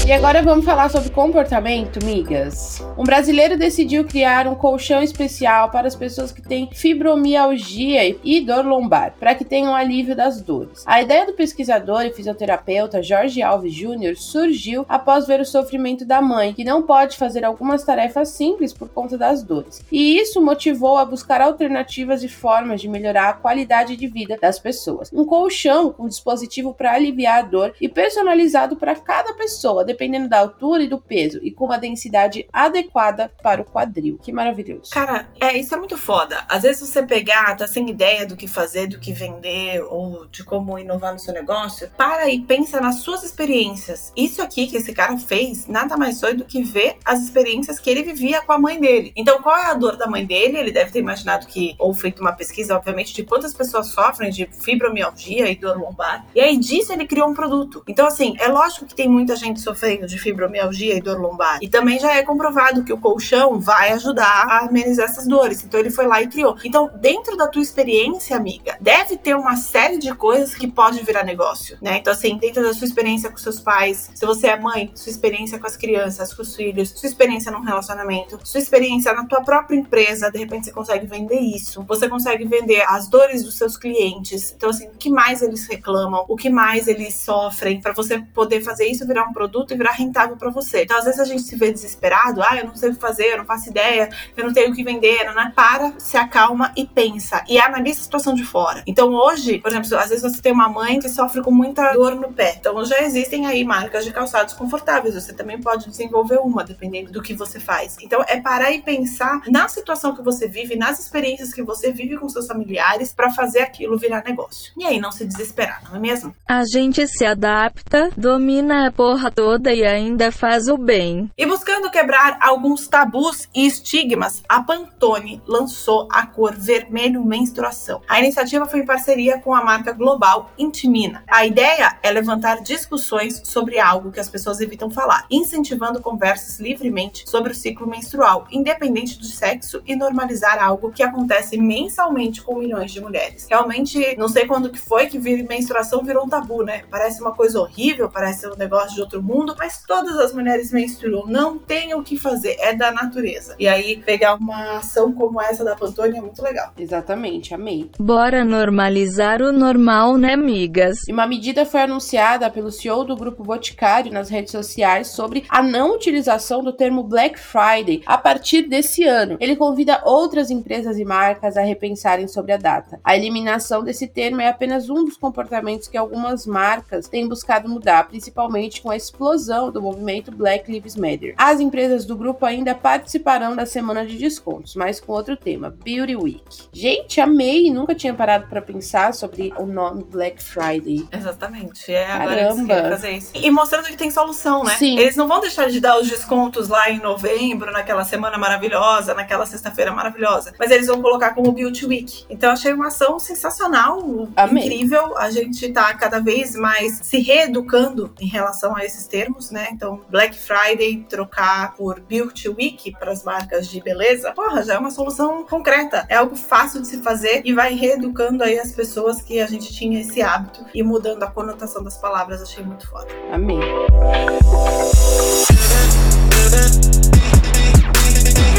E 0.08 0.12
agora 0.12 0.40
vamos 0.40 0.64
falar 0.64 0.88
sobre 0.88 1.10
comportamento, 1.10 2.02
migas. 2.02 2.82
Um 2.96 3.04
brasileiro 3.04 3.58
decidiu 3.58 4.06
criar 4.06 4.48
um 4.48 4.54
colchão 4.54 5.02
especial 5.02 5.70
para 5.70 5.86
as 5.86 5.94
pessoas 5.94 6.32
que 6.32 6.40
têm 6.40 6.70
fibromialgia 6.72 8.16
e 8.24 8.40
dor 8.40 8.64
lombar, 8.64 9.12
para 9.20 9.34
que 9.34 9.44
tenham 9.44 9.74
alívio 9.74 10.16
das 10.16 10.40
dores. 10.40 10.82
A 10.86 11.02
ideia 11.02 11.26
do 11.26 11.34
pesquisador 11.34 12.06
e 12.06 12.10
fisioterapeuta 12.14 13.02
Jorge 13.02 13.42
Alves 13.42 13.74
Júnior 13.74 14.16
surgiu 14.16 14.86
após 14.88 15.26
ver 15.26 15.42
o 15.42 15.44
sofrimento 15.44 16.06
da 16.06 16.22
mãe, 16.22 16.54
que 16.54 16.64
não 16.64 16.84
pode 16.84 17.18
fazer 17.18 17.44
algumas 17.44 17.84
tarefas 17.84 18.30
simples 18.30 18.72
por 18.72 18.88
conta 18.88 19.18
das 19.18 19.42
dores. 19.42 19.84
E 19.92 20.18
isso 20.18 20.40
motivou 20.40 20.96
a 20.96 21.04
buscar 21.04 21.42
alternativas 21.42 22.24
e 22.24 22.28
formas 22.28 22.80
de 22.80 22.88
melhorar 22.88 23.28
a 23.28 23.34
qualidade 23.34 23.94
de 23.94 24.06
vida 24.06 24.38
das 24.40 24.58
pessoas. 24.58 25.10
Um 25.12 25.26
colchão 25.26 25.92
com 25.92 26.08
dispositivo 26.08 26.72
para 26.72 26.94
aliviar 26.94 27.40
a 27.40 27.42
dor 27.42 27.74
e 27.78 27.90
personalizado 27.90 28.74
para 28.74 28.94
cada 28.94 29.34
pessoa, 29.34 29.84
dependendo 29.98 30.28
da 30.28 30.38
altura 30.38 30.84
e 30.84 30.88
do 30.88 30.98
peso, 30.98 31.40
e 31.42 31.50
com 31.50 31.64
uma 31.64 31.76
densidade 31.76 32.48
adequada 32.52 33.32
para 33.42 33.60
o 33.60 33.64
quadril. 33.64 34.16
Que 34.22 34.30
maravilhoso. 34.30 34.92
Cara, 34.92 35.28
é, 35.40 35.58
isso 35.58 35.74
é 35.74 35.76
muito 35.76 35.98
foda. 35.98 36.44
Às 36.48 36.62
vezes 36.62 36.88
você 36.88 37.02
pegar, 37.02 37.56
tá 37.56 37.66
sem 37.66 37.90
ideia 37.90 38.24
do 38.24 38.36
que 38.36 38.46
fazer, 38.46 38.86
do 38.86 39.00
que 39.00 39.12
vender, 39.12 39.82
ou 39.82 40.26
de 40.26 40.44
como 40.44 40.78
inovar 40.78 41.12
no 41.12 41.18
seu 41.18 41.34
negócio, 41.34 41.90
para 41.96 42.30
e 42.30 42.40
pensa 42.40 42.80
nas 42.80 43.00
suas 43.00 43.24
experiências. 43.24 44.12
Isso 44.16 44.40
aqui 44.40 44.68
que 44.68 44.76
esse 44.76 44.92
cara 44.92 45.18
fez, 45.18 45.66
nada 45.66 45.96
mais 45.96 46.20
foi 46.20 46.34
do 46.34 46.44
que 46.44 46.62
ver 46.62 46.96
as 47.04 47.20
experiências 47.20 47.80
que 47.80 47.90
ele 47.90 48.04
vivia 48.04 48.40
com 48.42 48.52
a 48.52 48.58
mãe 48.58 48.78
dele. 48.78 49.12
Então, 49.16 49.42
qual 49.42 49.56
é 49.56 49.66
a 49.66 49.74
dor 49.74 49.96
da 49.96 50.06
mãe 50.06 50.24
dele? 50.24 50.58
Ele 50.58 50.70
deve 50.70 50.92
ter 50.92 51.00
imaginado 51.00 51.46
que, 51.48 51.74
ou 51.78 51.92
feito 51.92 52.20
uma 52.20 52.32
pesquisa, 52.32 52.76
obviamente, 52.76 53.12
de 53.12 53.24
quantas 53.24 53.52
pessoas 53.52 53.88
sofrem 53.88 54.30
de 54.30 54.48
fibromialgia 54.62 55.50
e 55.50 55.56
dor 55.56 55.76
lombar. 55.76 56.24
E 56.34 56.40
aí 56.40 56.56
disso 56.56 56.92
ele 56.92 57.06
criou 57.06 57.28
um 57.28 57.34
produto. 57.34 57.82
Então, 57.88 58.06
assim, 58.06 58.36
é 58.38 58.46
lógico 58.46 58.86
que 58.86 58.94
tem 58.94 59.08
muita 59.08 59.34
gente 59.34 59.60
sofrendo 59.60 59.87
de 59.96 60.18
fibromialgia 60.18 60.94
e 60.94 61.00
dor 61.00 61.18
lombar. 61.18 61.58
E 61.62 61.68
também 61.68 61.98
já 61.98 62.14
é 62.14 62.22
comprovado 62.22 62.84
que 62.84 62.92
o 62.92 62.98
colchão 62.98 63.58
vai 63.58 63.92
ajudar 63.92 64.46
a 64.48 64.66
amenizar 64.66 65.06
essas 65.06 65.26
dores. 65.26 65.64
Então 65.64 65.80
ele 65.80 65.90
foi 65.90 66.06
lá 66.06 66.22
e 66.22 66.28
criou. 66.28 66.56
Então, 66.64 66.90
dentro 67.00 67.36
da 67.36 67.46
tua 67.46 67.62
experiência, 67.62 68.36
amiga, 68.36 68.76
deve 68.80 69.16
ter 69.16 69.34
uma 69.34 69.56
série 69.56 69.98
de 69.98 70.14
coisas 70.14 70.54
que 70.54 70.66
pode 70.66 71.02
virar 71.02 71.24
negócio, 71.24 71.78
né? 71.80 71.98
Então, 71.98 72.12
assim, 72.12 72.36
dentro 72.36 72.62
da 72.62 72.74
sua 72.74 72.86
experiência 72.86 73.30
com 73.30 73.36
seus 73.38 73.60
pais, 73.60 74.10
se 74.14 74.26
você 74.26 74.48
é 74.48 74.58
mãe, 74.58 74.90
sua 74.94 75.10
experiência 75.10 75.58
com 75.58 75.66
as 75.66 75.76
crianças, 75.76 76.34
com 76.34 76.42
os 76.42 76.54
filhos, 76.54 76.90
sua 76.90 77.08
experiência 77.08 77.50
num 77.50 77.62
relacionamento, 77.62 78.38
sua 78.44 78.60
experiência 78.60 79.12
na 79.12 79.24
tua 79.24 79.42
própria 79.42 79.76
empresa, 79.76 80.30
de 80.30 80.38
repente 80.38 80.66
você 80.66 80.72
consegue 80.72 81.06
vender 81.06 81.40
isso. 81.40 81.84
Você 81.84 82.08
consegue 82.08 82.44
vender 82.44 82.82
as 82.88 83.08
dores 83.08 83.42
dos 83.42 83.56
seus 83.56 83.76
clientes. 83.76 84.52
Então, 84.56 84.70
assim, 84.70 84.88
o 84.88 84.92
que 84.98 85.10
mais 85.10 85.42
eles 85.42 85.66
reclamam, 85.66 86.24
o 86.28 86.36
que 86.36 86.50
mais 86.50 86.88
eles 86.88 87.14
sofrem, 87.14 87.80
para 87.80 87.92
você 87.92 88.20
poder 88.34 88.62
fazer 88.62 88.86
isso 88.86 89.06
virar 89.06 89.24
um 89.24 89.32
produto 89.32 89.72
virar 89.78 89.92
rentável 89.92 90.36
para 90.36 90.50
você. 90.50 90.82
Então, 90.82 90.98
às 90.98 91.04
vezes 91.04 91.20
a 91.20 91.24
gente 91.24 91.42
se 91.42 91.56
vê 91.56 91.72
desesperado, 91.72 92.42
ah, 92.42 92.56
eu 92.56 92.66
não 92.66 92.74
sei 92.74 92.90
o 92.90 92.94
que 92.94 93.00
fazer, 93.00 93.32
eu 93.32 93.38
não 93.38 93.44
faço 93.44 93.70
ideia, 93.70 94.10
eu 94.36 94.44
não 94.44 94.52
tenho 94.52 94.70
o 94.70 94.74
que 94.74 94.84
vender, 94.84 95.24
né? 95.34 95.52
Para, 95.54 95.92
se 95.98 96.16
acalma 96.16 96.72
e 96.76 96.86
pensa 96.86 97.42
e 97.48 97.58
analisa 97.58 98.00
a 98.00 98.04
situação 98.04 98.34
de 98.34 98.44
fora. 98.44 98.82
Então, 98.86 99.12
hoje, 99.12 99.58
por 99.58 99.70
exemplo, 99.70 99.96
às 99.96 100.10
vezes 100.10 100.22
você 100.22 100.42
tem 100.42 100.52
uma 100.52 100.68
mãe 100.68 100.98
que 100.98 101.08
sofre 101.08 101.42
com 101.42 101.50
muita 101.50 101.92
dor 101.92 102.14
no 102.14 102.32
pé. 102.32 102.56
Então, 102.58 102.84
já 102.84 103.00
existem 103.02 103.46
aí 103.46 103.64
marcas 103.64 104.04
de 104.04 104.12
calçados 104.12 104.54
confortáveis. 104.54 105.14
Você 105.14 105.32
também 105.32 105.60
pode 105.60 105.88
desenvolver 105.88 106.38
uma, 106.38 106.64
dependendo 106.64 107.12
do 107.12 107.22
que 107.22 107.34
você 107.34 107.60
faz. 107.60 107.96
Então, 108.00 108.24
é 108.26 108.40
parar 108.40 108.72
e 108.72 108.82
pensar 108.82 109.40
na 109.48 109.68
situação 109.68 110.14
que 110.14 110.22
você 110.22 110.48
vive, 110.48 110.76
nas 110.76 110.98
experiências 110.98 111.52
que 111.52 111.62
você 111.62 111.92
vive 111.92 112.16
com 112.16 112.28
seus 112.28 112.46
familiares 112.46 113.12
para 113.12 113.30
fazer 113.30 113.60
aquilo 113.60 113.98
virar 113.98 114.24
negócio. 114.24 114.72
E 114.76 114.84
aí, 114.84 115.00
não 115.00 115.12
se 115.12 115.24
desesperar, 115.24 115.82
não 115.88 115.96
é 115.96 116.00
mesmo? 116.00 116.34
A 116.46 116.64
gente 116.64 117.06
se 117.06 117.24
adapta, 117.24 118.10
domina 118.16 118.86
a 118.86 118.92
porra 118.92 119.30
toda 119.30 119.67
e 119.72 119.84
ainda 119.84 120.32
faz 120.32 120.68
o 120.68 120.76
bem. 120.76 121.30
E 121.36 121.46
buscando 121.46 121.90
quebrar 121.90 122.38
alguns 122.40 122.86
tabus 122.86 123.48
e 123.54 123.66
estigmas, 123.66 124.42
a 124.48 124.62
Pantone 124.62 125.42
lançou 125.46 126.08
a 126.10 126.26
cor 126.26 126.54
vermelho 126.54 127.24
menstruação. 127.24 128.00
A 128.08 128.18
iniciativa 128.18 128.66
foi 128.66 128.80
em 128.80 128.86
parceria 128.86 129.38
com 129.38 129.54
a 129.54 129.64
marca 129.64 129.92
global 129.92 130.50
Intimina. 130.58 131.22
A 131.28 131.46
ideia 131.46 131.98
é 132.02 132.10
levantar 132.10 132.62
discussões 132.62 133.42
sobre 133.44 133.78
algo 133.78 134.12
que 134.12 134.20
as 134.20 134.28
pessoas 134.28 134.60
evitam 134.60 134.90
falar, 134.90 135.26
incentivando 135.30 136.00
conversas 136.00 136.58
livremente 136.60 137.28
sobre 137.28 137.52
o 137.52 137.54
ciclo 137.54 137.86
menstrual, 137.86 138.46
independente 138.50 139.18
do 139.18 139.26
sexo 139.26 139.82
e 139.86 139.94
normalizar 139.94 140.62
algo 140.62 140.90
que 140.90 141.02
acontece 141.02 141.56
mensalmente 141.58 142.42
com 142.42 142.56
milhões 142.56 142.92
de 142.92 143.00
mulheres. 143.00 143.46
Realmente, 143.48 144.16
não 144.16 144.28
sei 144.28 144.46
quando 144.46 144.70
que 144.70 144.78
foi 144.78 145.06
que 145.06 145.18
menstruação 145.18 146.02
virou 146.02 146.24
um 146.24 146.28
tabu, 146.28 146.62
né? 146.62 146.84
Parece 146.90 147.20
uma 147.20 147.32
coisa 147.32 147.60
horrível, 147.60 148.10
parece 148.10 148.46
um 148.46 148.56
negócio 148.56 148.94
de 148.94 149.00
outro 149.00 149.22
mundo, 149.22 149.54
mas 149.58 149.82
todas 149.86 150.16
as 150.18 150.32
mulheres 150.32 150.72
menstruam, 150.72 151.26
não 151.26 151.58
tem 151.58 151.94
o 151.94 152.02
que 152.02 152.16
fazer, 152.16 152.56
é 152.60 152.74
da 152.74 152.92
natureza. 152.92 153.56
E 153.58 153.66
aí, 153.66 153.96
pegar 153.96 154.36
uma 154.36 154.78
ação 154.78 155.12
como 155.12 155.42
essa 155.42 155.64
da 155.64 155.74
Pantone 155.74 156.16
é 156.16 156.20
muito 156.20 156.40
legal. 156.42 156.72
Exatamente, 156.78 157.52
amei. 157.52 157.90
Bora 157.98 158.44
normalizar 158.44 159.42
o 159.42 159.52
normal, 159.52 160.16
né, 160.16 160.34
amigas? 160.34 161.06
E 161.08 161.12
uma 161.12 161.26
medida 161.26 161.66
foi 161.66 161.82
anunciada 161.82 162.48
pelo 162.48 162.70
CEO 162.70 163.04
do 163.04 163.16
Grupo 163.16 163.42
Boticário 163.42 164.12
nas 164.12 164.28
redes 164.28 164.52
sociais 164.52 165.08
sobre 165.08 165.44
a 165.48 165.60
não 165.62 165.96
utilização 165.96 166.62
do 166.62 166.72
termo 166.72 167.02
Black 167.02 167.38
Friday 167.38 168.02
a 168.06 168.16
partir 168.16 168.62
desse 168.62 169.04
ano. 169.04 169.36
Ele 169.40 169.56
convida 169.56 170.00
outras 170.04 170.50
empresas 170.50 170.98
e 170.98 171.04
marcas 171.04 171.56
a 171.56 171.62
repensarem 171.62 172.28
sobre 172.28 172.52
a 172.52 172.56
data. 172.56 173.00
A 173.02 173.16
eliminação 173.16 173.82
desse 173.82 174.06
termo 174.06 174.40
é 174.40 174.48
apenas 174.48 174.88
um 174.88 175.04
dos 175.04 175.16
comportamentos 175.16 175.88
que 175.88 175.96
algumas 175.96 176.46
marcas 176.46 177.08
têm 177.08 177.28
buscado 177.28 177.68
mudar, 177.68 178.06
principalmente 178.08 178.80
com 178.80 178.90
a 178.90 178.96
explosão 178.96 179.47
do 179.48 179.82
movimento 179.82 180.30
Black 180.30 180.70
Lives 180.70 180.94
Matter. 180.96 181.34
As 181.36 181.60
empresas 181.60 182.04
do 182.04 182.16
grupo 182.16 182.44
ainda 182.44 182.74
participarão 182.74 183.56
da 183.56 183.64
semana 183.64 184.06
de 184.06 184.16
descontos, 184.16 184.74
mas 184.74 185.00
com 185.00 185.12
outro 185.12 185.36
tema, 185.36 185.70
Beauty 185.70 186.16
Week. 186.16 186.42
Gente, 186.72 187.20
amei, 187.20 187.70
nunca 187.70 187.94
tinha 187.94 188.12
parado 188.12 188.46
para 188.46 188.60
pensar 188.60 189.14
sobre 189.14 189.52
o 189.56 189.66
nome 189.66 190.04
Black 190.04 190.42
Friday. 190.42 191.08
Exatamente. 191.10 191.92
É 191.92 192.10
agora 192.12 192.40
eles 192.42 192.66
querem 192.66 192.90
fazer 192.90 193.10
isso. 193.12 193.32
E 193.34 193.50
mostrando 193.50 193.86
que 193.86 193.96
tem 193.96 194.10
solução, 194.10 194.64
né? 194.64 194.74
Sim. 194.76 194.98
Eles 194.98 195.16
não 195.16 195.26
vão 195.26 195.40
deixar 195.40 195.68
de 195.68 195.80
dar 195.80 195.98
os 195.98 196.08
descontos 196.08 196.68
lá 196.68 196.90
em 196.90 197.00
novembro, 197.00 197.72
naquela 197.72 198.04
semana 198.04 198.36
maravilhosa, 198.36 199.14
naquela 199.14 199.46
sexta-feira 199.46 199.92
maravilhosa, 199.92 200.52
mas 200.58 200.70
eles 200.70 200.86
vão 200.86 201.00
colocar 201.00 201.34
como 201.34 201.52
Beauty 201.52 201.86
Week. 201.86 202.26
Então 202.28 202.52
achei 202.52 202.72
uma 202.72 202.88
ação 202.88 203.18
sensacional, 203.18 204.28
Amei. 204.36 204.64
incrível. 204.64 205.16
A 205.16 205.30
gente 205.30 205.70
tá 205.72 205.94
cada 205.94 206.20
vez 206.20 206.54
mais 206.54 207.00
se 207.02 207.18
reeducando 207.18 208.12
em 208.20 208.26
relação 208.26 208.76
a 208.76 208.84
esses 208.84 209.06
termos, 209.06 209.37
né? 209.50 209.68
Então, 209.72 210.00
Black 210.08 210.36
Friday 210.36 211.06
trocar 211.08 211.74
por 211.74 212.00
Beauty 212.00 212.48
Week 212.48 212.92
para 212.92 213.12
as 213.12 213.24
marcas 213.24 213.68
de 213.68 213.80
beleza, 213.80 214.32
porra, 214.32 214.62
já 214.62 214.74
é 214.74 214.78
uma 214.78 214.90
solução 214.90 215.44
concreta. 215.44 216.04
É 216.08 216.16
algo 216.16 216.36
fácil 216.36 216.82
de 216.82 216.88
se 216.88 217.02
fazer 217.02 217.42
e 217.44 217.52
vai 217.52 217.74
reeducando 217.74 218.42
aí 218.42 218.58
as 218.58 218.72
pessoas 218.72 219.22
que 219.22 219.40
a 219.40 219.46
gente 219.46 219.72
tinha 219.72 220.00
esse 220.00 220.20
hábito 220.20 220.64
e 220.74 220.82
mudando 220.82 221.22
a 221.22 221.30
conotação 221.30 221.82
das 221.82 221.96
palavras. 221.96 222.42
Achei 222.42 222.64
muito 222.64 222.88
foda. 222.88 223.08
Amei. 223.32 223.58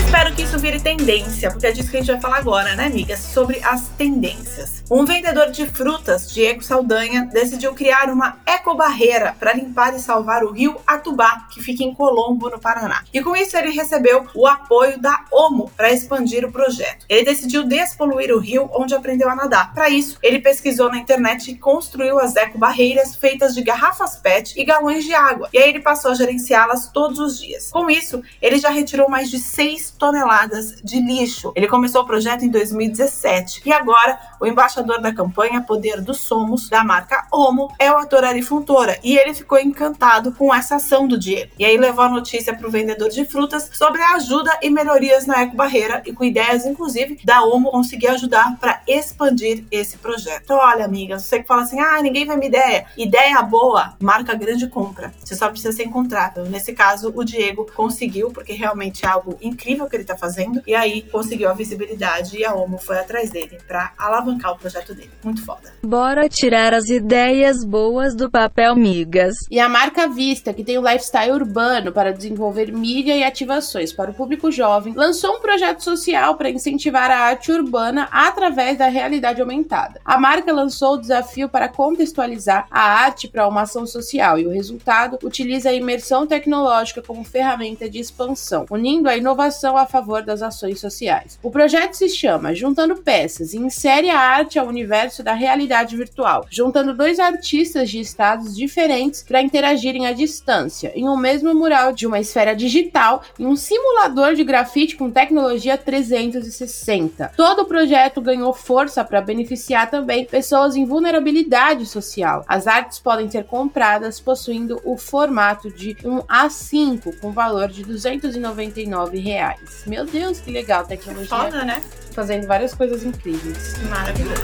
Espero 0.10 0.34
que 0.34 0.41
isso 0.41 0.58
vire 0.58 0.80
tendência, 0.80 1.52
porque 1.52 1.67
é 1.67 1.72
disso 1.72 1.91
que 1.91 1.98
a 1.98 2.00
gente 2.00 2.12
vai 2.12 2.19
falar 2.19 2.38
agora, 2.38 2.76
né, 2.76 2.88
amiga? 2.88 3.15
Sobre 3.15 3.62
as 3.63 3.89
tendências. 3.89 4.84
Um 4.89 5.06
vendedor 5.06 5.52
de 5.52 5.67
frutas, 5.67 6.34
Diego 6.34 6.63
Saldanha, 6.63 7.30
decidiu 7.32 7.76
criar 7.76 8.10
uma 8.10 8.38
ecobarreira 8.43 9.36
para 9.39 9.54
limpar 9.54 9.95
e 9.95 10.00
salvar 10.00 10.43
o 10.43 10.52
rio 10.52 10.82
Atubá, 10.88 11.45
que 11.52 11.62
fica 11.62 11.84
em 11.84 11.93
Colombo, 11.93 12.50
no 12.50 12.60
Paraná. 12.60 13.04
E 13.13 13.22
com 13.22 13.36
isso 13.36 13.56
ele 13.56 13.69
recebeu 13.69 14.26
o 14.34 14.48
apoio 14.48 15.00
da 15.00 15.26
OMO 15.32 15.72
para 15.78 15.93
expandir 15.93 16.43
o 16.43 16.52
projeto. 16.52 17.06
Ele 17.08 17.24
decidiu 17.24 17.63
despoluir 17.63 18.34
o 18.34 18.39
rio 18.39 18.67
onde 18.74 18.95
aprendeu 18.95 19.30
a 19.30 19.36
nadar. 19.36 19.76
Para 19.76 19.91
isso, 19.91 20.17
ele 20.24 20.39
pesquisou 20.39 20.89
na 20.89 20.98
internet 20.98 21.52
e 21.52 21.56
construiu 21.56 22.17
as 22.17 22.36
ecobarreiras 22.36 23.15
feitas 23.15 23.54
de 23.54 23.62
garrafas 23.62 24.15
PET 24.15 24.60
e 24.60 24.65
galões 24.65 25.06
de 25.06 25.13
água. 25.13 25.50
E 25.54 25.60
aí 25.60 25.69
ele 25.69 25.82
passou 25.82 26.10
a 26.10 26.15
gerenciá-las 26.15 26.88
todos 26.88 27.19
os 27.19 27.39
dias. 27.39 27.69
Com 27.69 27.91
isso, 27.91 28.24
ele 28.41 28.58
já 28.58 28.72
retirou 28.72 29.08
mais 29.08 29.30
de 29.30 29.38
6 29.38 29.98
toneladas 29.99 30.77
de 30.81 30.99
lixo. 30.99 31.51
Ele 31.55 31.67
começou 31.67 32.01
o 32.01 32.05
projeto 32.05 32.43
em 32.43 32.49
2017 32.49 33.62
e 33.65 33.71
agora 33.71 34.17
o 34.39 34.47
embaixador 34.47 35.01
da 35.01 35.13
campanha 35.13 35.62
Poder 35.62 36.01
dos 36.01 36.21
Somos 36.21 36.69
da 36.69 36.83
marca 36.83 37.27
Omo 37.31 37.71
é 37.77 37.91
o 37.91 37.97
ator 37.97 38.23
Ari 38.23 38.41
Fontoura 38.41 38.97
e 39.03 39.17
ele 39.17 39.33
ficou 39.33 39.59
encantado 39.59 40.31
com 40.31 40.53
essa 40.53 40.77
ação 40.77 41.07
do 41.07 41.19
Diego. 41.19 41.51
E 41.59 41.65
aí 41.65 41.77
levou 41.77 42.05
a 42.05 42.09
notícia 42.09 42.55
para 42.55 42.67
o 42.67 42.71
vendedor 42.71 43.09
de 43.09 43.25
frutas 43.25 43.69
sobre 43.73 44.01
a 44.01 44.13
ajuda 44.13 44.57
e 44.62 44.69
melhorias 44.69 45.25
na 45.25 45.41
Eco 45.41 45.55
Barreira 45.55 46.01
e 46.05 46.13
com 46.13 46.23
ideias 46.23 46.65
inclusive 46.65 47.19
da 47.23 47.43
Omo 47.43 47.69
conseguir 47.69 48.07
ajudar 48.07 48.57
para 48.57 48.79
expandir 48.89 49.63
esse 49.71 49.97
projeto. 49.97 50.41
Então, 50.43 50.58
olha, 50.58 50.86
amiga, 50.86 51.19
você 51.19 51.39
que 51.39 51.47
fala 51.47 51.62
assim: 51.63 51.80
"Ah, 51.80 52.02
ninguém 52.02 52.25
vai 52.25 52.38
me 52.38 52.47
ideia". 52.47 52.86
Ideia 52.97 53.41
boa, 53.41 53.95
marca 54.02 54.34
grande 54.34 54.67
compra. 54.67 55.13
Você 55.23 55.36
só 55.36 55.49
precisa 55.49 55.71
ser 55.71 55.84
encontrável. 55.84 56.45
Nesse 56.45 56.73
caso, 56.73 57.12
o 57.15 57.23
Diego 57.23 57.69
conseguiu 57.75 58.32
porque 58.32 58.54
realmente 58.54 59.06
é 59.06 59.08
algo 59.08 59.38
incrível 59.41 59.88
que 59.88 59.95
ele 59.95 60.04
está 60.04 60.17
fazendo 60.17 60.62
e 60.65 60.73
aí 60.73 61.04
conseguiu 61.04 61.49
a 61.49 61.54
visibilidade 61.54 62.38
e 62.38 62.45
a 62.45 62.54
Omo 62.54 62.78
foi 62.78 62.97
atrás 62.97 63.30
dele 63.30 63.58
para 63.67 63.93
alavancar 63.97 64.54
o 64.54 64.58
projeto 64.58 64.80
projeto 64.80 64.93
dele. 64.93 65.12
Muito 65.23 65.43
foda. 65.43 65.73
Bora 65.84 66.30
tirar 66.30 66.73
as 66.73 66.89
ideias 66.89 67.63
boas 67.63 68.15
do 68.15 68.30
papel, 68.30 68.75
migas. 68.75 69.36
E 69.49 69.60
a 69.60 69.67
marca 69.67 70.08
Vista, 70.08 70.54
que 70.54 70.63
tem 70.63 70.78
o 70.78 70.82
lifestyle 70.82 71.32
urbano 71.32 71.91
para 71.91 72.13
desenvolver 72.13 72.71
mídia 72.71 73.15
e 73.15 73.23
ativações 73.23 73.91
para 73.91 74.12
o 74.12 74.13
público 74.13 74.52
jovem, 74.52 74.93
lançou 74.93 75.36
um 75.36 75.41
projeto 75.41 75.84
social 75.84 76.36
para 76.36 76.49
incentivar 76.49 77.12
a 77.12 77.19
arte 77.19 77.52
urbana 77.52 78.08
através 78.12 78.78
da 78.80 78.88
realidade 78.88 79.42
aumentada. 79.42 80.00
A 80.06 80.18
marca 80.18 80.54
lançou 80.54 80.94
o 80.94 80.98
desafio 80.98 81.50
para 81.50 81.68
contextualizar 81.68 82.65
a 82.72 82.82
arte 82.82 83.28
para 83.28 83.48
uma 83.48 83.63
ação 83.63 83.86
social 83.86 84.39
e 84.39 84.48
o 84.48 84.52
resultado 84.52 85.20
utiliza 85.22 85.70
a 85.70 85.74
imersão 85.74 86.26
tecnológica 86.26 87.02
como 87.02 87.26
ferramenta 87.26 87.89
de 87.89 88.00
expansão, 88.00 88.65
unindo 88.72 89.10
a 89.10 89.18
inovação 89.18 89.78
a 89.78 89.86
favor 89.86 90.24
das 90.24 90.42
ações 90.42 90.80
sociais. 90.80 91.38
O 91.44 91.52
projeto 91.52 91.94
se 91.94 92.08
chama 92.08 92.56
Juntando 92.56 92.96
Peças 92.96 93.54
e 93.54 93.58
insere 93.58 94.10
a 94.10 94.18
arte 94.18 94.58
ao 94.58 94.68
universo 94.68 95.22
da 95.22 95.34
realidade 95.34 95.98
virtual, 95.98 96.46
juntando 96.50 96.94
dois 96.94 97.20
artistas 97.20 97.89
de 97.89 98.00
estados 98.00 98.56
diferentes 98.56 99.24
para 99.24 99.42
interagirem 99.42 100.08
à 100.08 100.13
distância, 100.13 100.94
em 100.96 101.10
um 101.10 101.18
mesmo 101.18 101.54
mural 101.54 101.92
de 101.92 102.08
uma 102.08 102.20
esfera 102.20 102.56
digital 102.56 103.24
e 103.38 103.46
um 103.46 103.58
simulador 103.58 104.36
de 104.36 104.44
grafite 104.46 104.96
com 104.96 105.12
tecnologia 105.12 105.78
360. 105.78 107.34
Todo 107.36 107.63
o 107.63 107.65
projeto 107.65 108.22
ganhou 108.22 108.54
força 108.69 109.03
para 109.03 109.19
beneficiar 109.19 109.89
também 109.89 110.25
pessoas 110.25 110.75
em 110.75 110.86
vulnerabilidade 110.86 111.88
social. 111.88 112.45
As 112.47 112.67
artes 112.67 112.99
podem 112.99 113.27
ser 113.27 113.45
compradas 113.45 114.19
possuindo 114.19 114.79
o 114.86 114.95
formato 114.95 115.71
de 115.71 115.97
um 116.05 116.19
A5 116.19 117.19
com 117.19 117.32
valor 117.32 117.69
de 117.69 117.84
299 117.84 119.17
reais. 119.17 119.86
Meu 119.88 120.05
Deus, 120.05 120.39
que 120.39 120.51
legal, 120.51 120.86
tecnologia. 120.86 121.36
Foda, 121.36 121.65
né? 121.65 121.82
Fazendo 122.12 122.45
várias 122.45 122.75
coisas 122.75 123.03
incríveis. 123.03 123.73
Maravilhoso. 123.89 124.43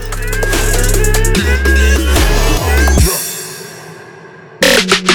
É 5.11 5.14